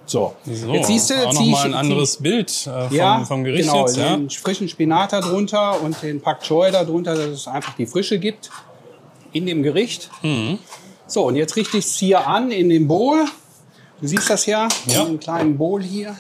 So, 0.05 0.33
So, 0.45 0.73
jetzt 0.73 0.87
siehst 0.87 1.09
du, 1.09 1.13
auch 1.27 1.33
noch 1.33 1.45
mal 1.45 1.65
ein 1.65 1.73
anderes 1.73 2.17
Bild 2.17 2.51
äh, 2.67 2.87
vom, 2.89 2.95
ja, 2.95 3.23
vom 3.25 3.43
Gericht 3.45 3.69
genau, 3.69 3.85
jetzt. 3.87 3.95
Ja? 3.97 4.17
den 4.17 4.29
frischen 4.29 4.67
Spinat 4.67 5.13
da 5.13 5.21
drunter 5.21 5.81
und 5.81 5.95
den 6.03 6.21
Pak 6.21 6.41
Choi 6.43 6.71
da 6.71 6.83
drunter, 6.83 7.15
dass 7.15 7.27
es 7.29 7.47
einfach 7.47 7.73
die 7.75 7.85
Frische 7.85 8.19
gibt 8.19 8.51
in 9.31 9.45
dem 9.45 9.63
Gericht. 9.63 10.09
Mhm. 10.21 10.59
So, 11.07 11.25
und 11.27 11.37
jetzt 11.37 11.55
richte 11.55 11.77
ich 11.77 11.85
es 11.85 11.95
hier 11.95 12.27
an 12.27 12.51
in 12.51 12.67
dem 12.69 12.87
Bowl. 12.87 13.25
Du 14.01 14.07
siehst 14.07 14.29
das 14.29 14.45
ja, 14.45 14.67
Ja. 14.87 15.01
in 15.03 15.07
einem 15.07 15.19
kleinen 15.21 15.57
Bowl 15.57 15.81
hier. 15.81 16.15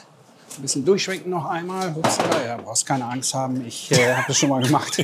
Ein 0.55 0.61
bisschen 0.61 0.85
durchschwenken 0.85 1.31
noch 1.31 1.45
einmal. 1.45 1.89
Upsala, 1.95 2.45
ja, 2.45 2.57
brauchst 2.57 2.85
keine 2.85 3.05
Angst 3.05 3.33
haben, 3.33 3.65
ich 3.65 3.91
äh, 3.91 4.13
habe 4.13 4.25
das 4.27 4.37
schon 4.37 4.49
mal 4.49 4.61
gemacht. 4.61 5.03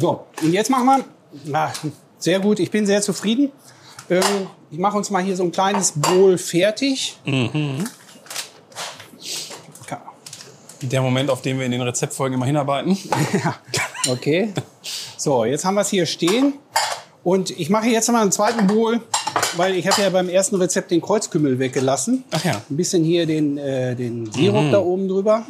so, 0.00 0.26
und 0.42 0.52
jetzt 0.52 0.68
machen 0.70 0.86
wir, 0.86 1.04
na, 1.44 1.72
sehr 2.18 2.40
gut, 2.40 2.58
ich 2.58 2.70
bin 2.70 2.86
sehr 2.86 3.00
zufrieden. 3.02 3.52
Ähm, 4.10 4.22
ich 4.70 4.78
mache 4.78 4.96
uns 4.96 5.10
mal 5.10 5.22
hier 5.22 5.36
so 5.36 5.44
ein 5.44 5.52
kleines 5.52 5.92
Bowl 5.92 6.36
fertig. 6.38 7.16
Ka- 9.86 10.02
Der 10.80 11.00
Moment, 11.02 11.30
auf 11.30 11.42
den 11.42 11.58
wir 11.58 11.66
in 11.66 11.72
den 11.72 11.82
Rezeptfolgen 11.82 12.34
immer 12.34 12.46
hinarbeiten. 12.46 12.98
Ja, 13.44 13.54
okay. 14.12 14.52
So, 15.16 15.44
jetzt 15.44 15.64
haben 15.64 15.74
wir 15.74 15.82
es 15.82 15.88
hier 15.90 16.06
stehen. 16.06 16.54
Und 17.22 17.50
ich 17.50 17.70
mache 17.70 17.86
jetzt 17.86 18.10
mal 18.10 18.22
einen 18.22 18.32
zweiten 18.32 18.66
Bowl, 18.66 19.00
weil 19.56 19.74
ich 19.76 19.86
habe 19.86 20.00
ja 20.02 20.10
beim 20.10 20.28
ersten 20.28 20.56
Rezept 20.56 20.90
den 20.90 21.00
Kreuzkümmel 21.00 21.58
weggelassen. 21.58 22.24
Ach 22.30 22.44
ja. 22.44 22.60
Ein 22.70 22.76
bisschen 22.76 23.04
hier 23.04 23.26
den, 23.26 23.58
äh, 23.58 23.94
den 23.94 24.30
Sirup 24.32 24.70
da 24.70 24.78
oben 24.80 25.08
drüber. 25.08 25.44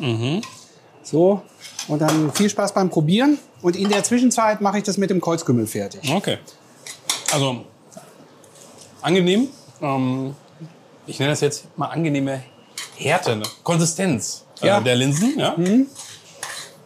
So, 1.02 1.42
und 1.88 2.00
dann 2.00 2.32
viel 2.32 2.48
Spaß 2.48 2.72
beim 2.74 2.90
Probieren. 2.90 3.38
Und 3.60 3.76
in 3.76 3.88
der 3.88 4.02
Zwischenzeit 4.04 4.60
mache 4.60 4.78
ich 4.78 4.84
das 4.84 4.98
mit 4.98 5.10
dem 5.10 5.20
Kreuzkümmel 5.20 5.66
fertig. 5.66 6.00
Okay. 6.12 6.38
Also, 7.32 7.64
angenehm. 9.00 9.48
Ähm, 9.80 10.34
ich 11.06 11.18
nenne 11.18 11.32
das 11.32 11.40
jetzt 11.40 11.64
mal 11.76 11.86
angenehme 11.86 12.42
Härte, 12.96 13.36
ne? 13.36 13.44
Konsistenz 13.64 14.44
äh, 14.62 14.66
Ja. 14.68 14.80
der 14.80 14.94
Linsen. 14.96 15.38
Ja? 15.38 15.56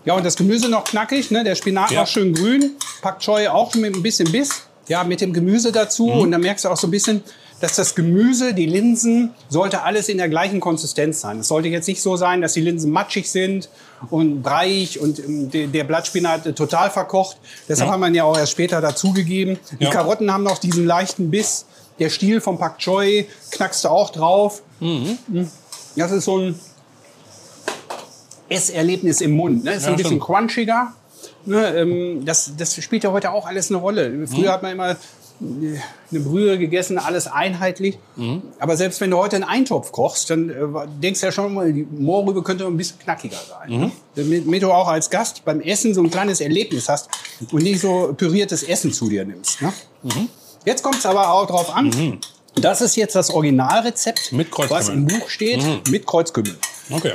Ja, 0.04 0.14
und 0.14 0.24
das 0.24 0.36
Gemüse 0.36 0.68
noch 0.68 0.84
knackig, 0.84 1.30
ne? 1.30 1.42
der 1.44 1.54
Spinat 1.56 1.90
Ja. 1.90 2.00
noch 2.00 2.06
schön 2.06 2.32
grün, 2.32 2.72
Pak 3.02 3.18
Choi 3.20 3.48
auch 3.48 3.74
mit 3.74 3.94
ein 3.94 4.02
bisschen 4.02 4.30
Biss. 4.30 4.65
Ja, 4.88 5.02
mit 5.04 5.20
dem 5.20 5.32
Gemüse 5.32 5.72
dazu. 5.72 6.06
Mhm. 6.06 6.20
Und 6.20 6.30
dann 6.32 6.40
merkst 6.40 6.64
du 6.64 6.68
auch 6.68 6.76
so 6.76 6.86
ein 6.86 6.90
bisschen, 6.92 7.22
dass 7.60 7.74
das 7.76 7.94
Gemüse, 7.94 8.52
die 8.54 8.66
Linsen, 8.66 9.32
sollte 9.48 9.82
alles 9.82 10.08
in 10.08 10.18
der 10.18 10.28
gleichen 10.28 10.60
Konsistenz 10.60 11.22
sein. 11.22 11.40
Es 11.40 11.48
sollte 11.48 11.68
jetzt 11.68 11.88
nicht 11.88 12.02
so 12.02 12.16
sein, 12.16 12.42
dass 12.42 12.52
die 12.52 12.60
Linsen 12.60 12.90
matschig 12.92 13.30
sind 13.30 13.70
und 14.10 14.42
breiig 14.42 14.98
und 15.00 15.18
ähm, 15.18 15.50
der, 15.50 15.84
Blattspinat 15.84 16.46
äh, 16.46 16.52
total 16.52 16.90
verkocht. 16.90 17.38
Deshalb 17.68 17.88
Ja. 17.88 17.92
haben 17.94 18.00
wir 18.00 18.08
ihn 18.08 18.14
ja 18.14 18.24
auch 18.24 18.36
erst 18.36 18.52
später 18.52 18.80
dazugegeben. 18.82 19.58
Die 19.80 19.84
Ja. 19.84 19.90
Karotten 19.90 20.30
haben 20.32 20.42
noch 20.44 20.58
diesen 20.58 20.84
leichten 20.86 21.30
Biss. 21.30 21.64
Der 21.98 22.10
Stiel 22.10 22.42
vom 22.42 22.58
Pak 22.58 22.78
Choi 22.78 23.24
knackst 23.52 23.84
du 23.84 23.88
auch 23.88 24.10
drauf. 24.10 24.62
Mhm. 24.80 25.16
Das 25.96 26.12
ist 26.12 26.26
so 26.26 26.36
ein 26.38 26.60
Esserlebnis 28.48 29.20
im 29.22 29.32
Mund. 29.32 29.64
Ne? 29.64 29.72
Ist 29.74 29.84
Ja, 29.84 29.88
ein 29.90 29.96
bisschen 29.96 30.10
stimmt. 30.12 30.22
crunchiger. 30.24 30.92
Ne? 31.46 31.76
Ähm, 31.76 32.24
das, 32.24 32.52
das 32.56 32.74
spielt 32.82 33.04
ja 33.04 33.12
heute 33.12 33.30
auch 33.32 33.46
alles 33.46 33.70
eine 33.70 33.78
Rolle. 33.78 34.26
Früher 34.26 34.52
hat 34.52 34.62
man 34.62 34.72
immer 34.72 34.90
äh, 34.90 34.94
eine 36.10 36.20
Brühe 36.20 36.58
gegessen, 36.58 36.98
alles 36.98 37.26
einheitlich. 37.26 37.98
Aber 38.58 38.76
selbst 38.76 39.00
wenn 39.00 39.10
du 39.10 39.16
heute 39.18 39.36
einen 39.36 39.44
Eintopf 39.44 39.92
kochst, 39.92 40.30
dann 40.30 40.50
äh, 40.50 40.54
denkst 41.02 41.20
du 41.20 41.26
ja 41.26 41.32
schon 41.32 41.54
mal, 41.54 41.72
die 41.72 41.84
Mohrrübe 41.84 42.42
könnte 42.42 42.66
ein 42.66 42.76
bisschen 42.76 42.98
knackiger 42.98 43.36
sein. 43.36 43.80
Ne? 43.80 43.90
Damit, 44.14 44.62
du 44.62 44.72
auch 44.72 44.88
als 44.88 45.10
Gast 45.10 45.44
beim 45.44 45.60
Essen 45.60 45.94
so 45.94 46.02
ein 46.02 46.10
kleines 46.10 46.40
Erlebnis 46.40 46.88
hast 46.88 47.08
und 47.52 47.62
nicht 47.62 47.80
so 47.80 48.14
püriertes 48.16 48.62
Essen 48.62 48.92
zu 48.92 49.08
dir 49.08 49.24
nimmst. 49.24 49.62
Ne? 49.62 49.72
Jetzt 50.64 50.82
kommt 50.82 50.96
es 50.96 51.06
aber 51.06 51.32
auch 51.32 51.46
drauf 51.46 51.74
an. 51.74 52.18
Das 52.54 52.80
ist 52.80 52.96
jetzt 52.96 53.14
das 53.14 53.30
Originalrezept, 53.30 54.32
was 54.70 54.88
im 54.88 55.06
Buch 55.06 55.28
steht, 55.28 55.62
mit 55.90 56.06
Kreuzkümmel. 56.06 56.56
Okay. 56.90 57.12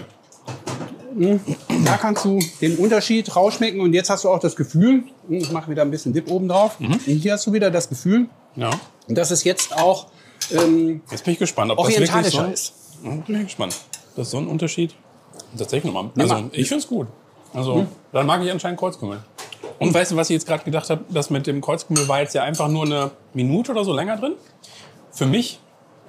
Da 1.85 1.97
kannst 1.97 2.25
du 2.25 2.39
den 2.61 2.77
Unterschied 2.77 3.35
rausschmecken 3.35 3.79
und 3.81 3.93
jetzt 3.93 4.09
hast 4.09 4.23
du 4.23 4.29
auch 4.29 4.39
das 4.39 4.55
Gefühl, 4.55 5.03
ich 5.29 5.51
mache 5.51 5.69
wieder 5.69 5.81
ein 5.81 5.91
bisschen 5.91 6.13
Dip 6.13 6.29
oben 6.29 6.47
drauf, 6.47 6.79
Mhm. 6.79 6.93
und 6.93 6.99
hier 7.05 7.33
hast 7.33 7.45
du 7.47 7.53
wieder 7.53 7.69
das 7.71 7.89
Gefühl, 7.89 8.27
Ja. 8.55 8.69
dass 9.07 9.31
es 9.31 9.43
jetzt 9.43 9.75
auch 9.77 10.07
ähm, 10.51 11.01
Jetzt 11.11 11.23
bin 11.23 11.33
ich 11.33 11.39
gespannt, 11.39 11.71
ob 11.71 11.77
das 11.85 11.99
wirklich 11.99 12.31
so 12.33 12.43
ist. 12.43 12.73
Bin 13.03 13.35
ich 13.35 13.43
gespannt. 13.45 13.75
Das 14.15 14.27
ist 14.27 14.31
so 14.31 14.37
ein 14.37 14.47
Unterschied. 14.47 14.95
Tatsächlich 15.57 15.91
nochmal. 15.93 16.11
Also, 16.17 16.49
ich 16.51 16.67
finde 16.67 16.83
es 16.83 16.87
gut. 16.87 17.07
Also, 17.53 17.75
Hm. 17.75 17.87
dann 18.11 18.25
mag 18.25 18.41
ich 18.43 18.51
anscheinend 18.51 18.79
Kreuzkümmel. 18.79 19.19
Und 19.79 19.93
weißt 19.93 20.11
du, 20.11 20.15
was 20.15 20.29
ich 20.29 20.35
jetzt 20.35 20.47
gerade 20.47 20.63
gedacht 20.63 20.89
habe? 20.89 21.03
Das 21.09 21.29
mit 21.29 21.47
dem 21.47 21.61
Kreuzkümmel 21.61 22.07
war 22.07 22.21
jetzt 22.21 22.33
ja 22.35 22.43
einfach 22.43 22.67
nur 22.67 22.85
eine 22.85 23.11
Minute 23.33 23.71
oder 23.71 23.83
so 23.83 23.93
länger 23.93 24.17
drin. 24.17 24.33
Für 25.11 25.25
mich 25.25 25.59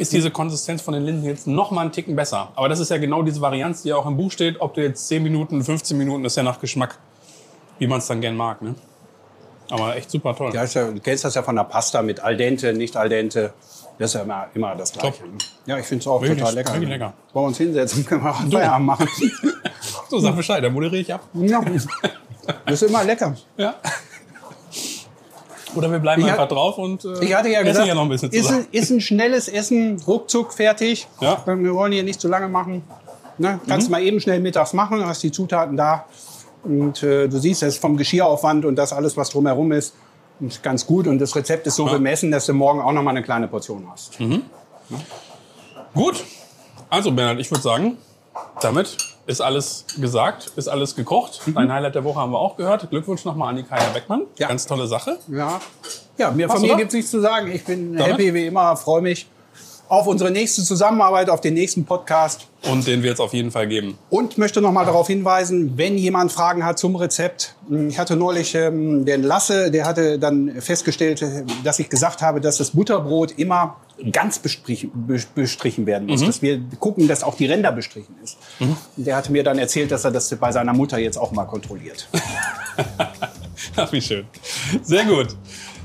ist 0.03 0.13
diese 0.13 0.31
Konsistenz 0.31 0.83
von 0.83 0.95
den 0.95 1.05
Linsen 1.05 1.25
jetzt 1.25 1.47
noch 1.47 1.71
mal 1.71 1.83
einen 1.83 1.93
Ticken 1.93 2.15
besser. 2.17 2.53
Aber 2.55 2.69
das 2.69 2.81
ist 2.81 2.91
ja 2.91 2.99
genau 2.99 3.23
diese 3.23 3.41
Varianz, 3.41 3.83
die 3.83 3.89
ja 3.91 3.97
auch 3.97 4.07
im 4.07 4.17
Buch 4.17 4.31
steht. 4.31 4.61
Ob 4.61 4.75
du 4.75 4.83
jetzt 4.83 5.09
10 5.09 5.23
Minuten, 5.23 5.63
15 5.65 5.97
Minuten, 5.97 6.23
das 6.23 6.33
ist 6.33 6.37
ja 6.37 6.43
nach 6.43 6.61
Geschmack, 6.61 6.99
wie 7.79 7.87
man 7.87 7.99
es 7.99 8.07
dann 8.07 8.21
gern 8.21 8.37
mag. 8.37 8.61
Ne? 8.61 8.75
Aber 9.71 9.97
echt 9.97 10.11
super 10.11 10.37
toll. 10.37 10.53
Ja, 10.55 10.65
du 10.67 11.01
kennst 11.01 11.25
das 11.25 11.35
ja 11.35 11.43
von 11.43 11.57
der 11.57 11.65
Pasta 11.65 12.03
mit 12.03 12.21
al 12.21 12.37
dente, 12.37 12.75
nicht 12.75 12.97
al 12.97 13.09
dente. 13.09 13.55
Das 13.99 14.11
ist 14.11 14.15
ja 14.15 14.23
immer, 14.23 14.49
immer 14.55 14.75
das 14.75 14.93
Gleiche. 14.93 15.23
Top. 15.23 15.31
ne? 15.33 15.39
Ja, 15.67 15.79
ich 15.79 15.87
finde 15.87 16.03
es 16.03 16.07
auch 16.09 16.21
Wirklich, 16.21 16.41
total 16.41 16.55
lecker. 16.55 16.73
wirklich 16.75 16.89
lecker. 16.91 17.13
Wollen 17.33 17.45
wir 17.45 17.49
uns 17.49 17.59
hinsetzen, 17.59 18.05
können 18.07 18.25
wir 18.25 18.31
auch 18.31 18.41
einen 18.41 18.53
Feierabend 18.53 18.87
machen. 18.87 19.09
So, 20.09 20.19
sag 20.19 20.37
Bescheid, 20.37 20.63
dann 20.63 20.75
moderiere 20.75 21.01
ich 21.01 21.13
ab. 21.15 21.23
ja. 21.33 21.63
Das 22.67 22.83
ist 22.83 22.89
immer 22.91 23.03
lecker. 23.05 23.35
Ja. 23.57 23.77
Oder 25.75 25.91
wir 25.91 25.99
bleiben 25.99 26.23
Ich 26.23 26.29
einfach 26.29 26.43
hat- 26.45 26.53
drauf 26.53 26.79
und 26.79 27.05
äh, 27.05 27.25
Ich 27.25 27.35
hatte 27.35 27.49
ja 27.49 27.61
essen 27.61 27.67
gesagt, 27.69 27.89
ja 27.89 27.95
noch 27.95 28.03
ein 28.03 28.09
bisschen 28.09 28.31
ist, 28.31 28.47
zusammen. 28.47 28.67
ein, 28.73 28.79
ist 28.79 28.91
ein 28.91 29.01
schnelles 29.01 29.49
Essen, 29.49 30.01
ruckzuck 30.07 30.53
fertig. 30.53 31.07
Ja. 31.21 31.43
Wir 31.47 31.75
wollen 31.75 31.93
hier 31.93 32.03
nicht 32.03 32.21
zu 32.21 32.29
lange 32.29 32.49
machen. 32.49 32.83
Ne? 33.39 33.59
Kannst 33.67 33.89
Mhm. 33.89 33.93
mal 33.93 34.03
eben 34.03 34.21
schnell 34.21 34.41
mittags 34.41 34.73
machen, 34.75 35.05
hast 35.07 35.23
die 35.23 35.33
Zutaten 35.33 35.77
da. 35.77 36.05
Und 36.65 37.03
äh, 37.03 37.29
du 37.29 37.39
siehst, 37.39 37.63
das 37.63 37.75
ist 37.75 37.81
vom 37.81 37.97
Geschirraufwand 37.97 38.65
und 38.65 38.77
das 38.77 38.93
alles, 38.93 39.17
was 39.17 39.31
drumherum 39.31 39.73
ist, 39.73 39.95
ist 40.41 40.63
ganz 40.63 40.87
gut. 40.87 41.07
Und 41.07 41.19
das 41.19 41.35
Rezept 41.35 41.67
ist 41.67 41.77
so 41.77 41.87
Ja. 41.87 41.93
bemessen, 41.95 42.31
dass 42.31 42.47
du 42.47 42.53
morgen 42.53 42.81
auch 42.81 42.93
noch 42.93 43.03
mal 43.03 43.11
eine 43.11 43.23
kleine 43.23 43.49
Portion 43.49 43.87
hast. 43.91 44.19
Gut. 45.95 46.25
Also 46.91 47.11
Bernhard, 47.13 47.41
ich 47.41 47.51
würde 47.51 47.63
sagen, 47.63 47.97
damit 48.61 48.97
ist 49.27 49.41
alles 49.41 49.85
gesagt, 50.01 50.53
ist 50.57 50.69
alles 50.69 50.97
gekocht. 50.97 51.41
Dein 51.55 51.73
Highlight 51.73 51.95
der 51.95 52.05
Woche 52.05 52.21
haben 52.21 52.33
wir 52.33 52.39
auch 52.39 52.57
gehört. 52.57 52.89
Glückwunsch 52.91 53.25
nochmal 53.25 53.51
an 53.51 53.57
die 53.57 53.63
Kaya 53.63 53.89
Beckmann. 53.95 54.23
Ja. 54.39 54.49
Ganz 54.49 54.67
tolle 54.67 54.87
Sache. 54.87 55.19
Ja, 55.29 55.61
ja 56.19 56.31
mir, 56.31 56.49
Machst 56.49 56.61
von 56.61 56.69
mir 56.69 56.77
gibt 56.77 56.89
es 56.89 56.95
nichts 56.95 57.11
zu 57.11 57.21
sagen. 57.21 57.51
Ich 57.51 57.65
bin 57.65 57.95
Damit? 57.95 58.15
happy 58.15 58.35
wie 58.35 58.47
immer, 58.47 58.77
freue 58.77 59.03
mich 59.03 59.29
auf 59.93 60.07
unsere 60.07 60.31
nächste 60.31 60.63
Zusammenarbeit, 60.63 61.29
auf 61.29 61.43
den 61.43 61.53
nächsten 61.53 61.85
Podcast. 61.85 62.47
Und 62.63 62.87
den 62.87 63.03
wird 63.03 63.13
es 63.15 63.21
auf 63.21 63.35
jeden 63.35 63.51
Fall 63.51 63.69
geben. 63.69 63.99
Und 64.09 64.39
möchte 64.39 64.63
noch 64.63 64.73
mal 64.73 64.87
darauf 64.87 65.07
hinweisen, 65.07 65.77
wenn 65.77 65.99
jemand 65.99 66.33
Fragen 66.33 66.65
hat 66.65 66.79
zum 66.79 66.97
Rezept. 66.97 67.57
Ich 67.89 67.99
hatte 67.99 68.17
neulich 68.17 68.55
ähm, 68.55 69.05
den 69.05 69.23
Lasse, 69.23 69.71
der 69.71 69.85
hatte 69.85 70.19
dann 70.19 70.63
festgestellt, 70.63 71.23
dass 71.63 71.79
ich 71.79 71.91
gesagt 71.91 72.23
habe, 72.23 72.41
dass 72.41 72.57
das 72.57 72.71
Butterbrot 72.71 73.33
immer 73.33 73.77
ganz 74.11 74.39
bestrichen, 74.39 74.91
be- 74.95 75.21
bestrichen 75.35 75.85
werden 75.85 76.09
muss. 76.09 76.25
Dass 76.25 76.41
wir 76.41 76.59
gucken, 76.81 77.07
dass 77.07 77.23
auch 77.23 77.35
die 77.35 77.45
Ränder 77.45 77.71
bestrichen 77.71 78.15
ist. 78.25 78.39
Der 78.97 79.15
hatte 79.15 79.31
mir 79.31 79.45
dann 79.45 79.59
erzählt, 79.59 79.91
dass 79.91 80.05
er 80.07 80.11
das 80.11 80.35
bei 80.37 80.53
seiner 80.53 80.73
Mutter 80.73 80.97
jetzt 80.97 81.19
auch 81.19 81.33
mal 81.33 81.45
kontrolliert. 81.45 82.09
Ach, 83.77 83.93
wie 83.93 84.01
schön. 84.01 84.25
Sehr 84.83 85.05
gut. 85.05 85.37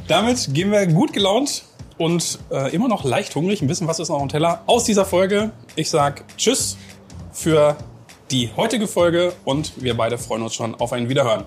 Damit 0.07 0.53
gehen 0.53 0.71
wir 0.71 0.87
gut 0.87 1.11
gelaunt 1.11 1.63
und 1.97 2.39
äh, 2.51 2.73
immer 2.73 2.87
noch 2.87 3.03
leicht 3.03 3.35
hungrig. 3.35 3.61
Ein 3.61 3.67
bisschen 3.67 3.87
was 3.87 3.99
ist 3.99 4.09
noch 4.09 4.21
im 4.21 4.29
Teller 4.29 4.63
aus 4.65 4.83
dieser 4.83 5.05
Folge. 5.05 5.51
Ich 5.75 5.89
sag 5.89 6.23
Tschüss 6.37 6.77
für 7.31 7.75
die 8.31 8.49
heutige 8.55 8.87
Folge 8.87 9.33
und 9.45 9.81
wir 9.81 9.95
beide 9.95 10.17
freuen 10.17 10.43
uns 10.43 10.53
schon 10.53 10.75
auf 10.75 10.93
ein 10.93 11.09
Wiederhören. 11.09 11.45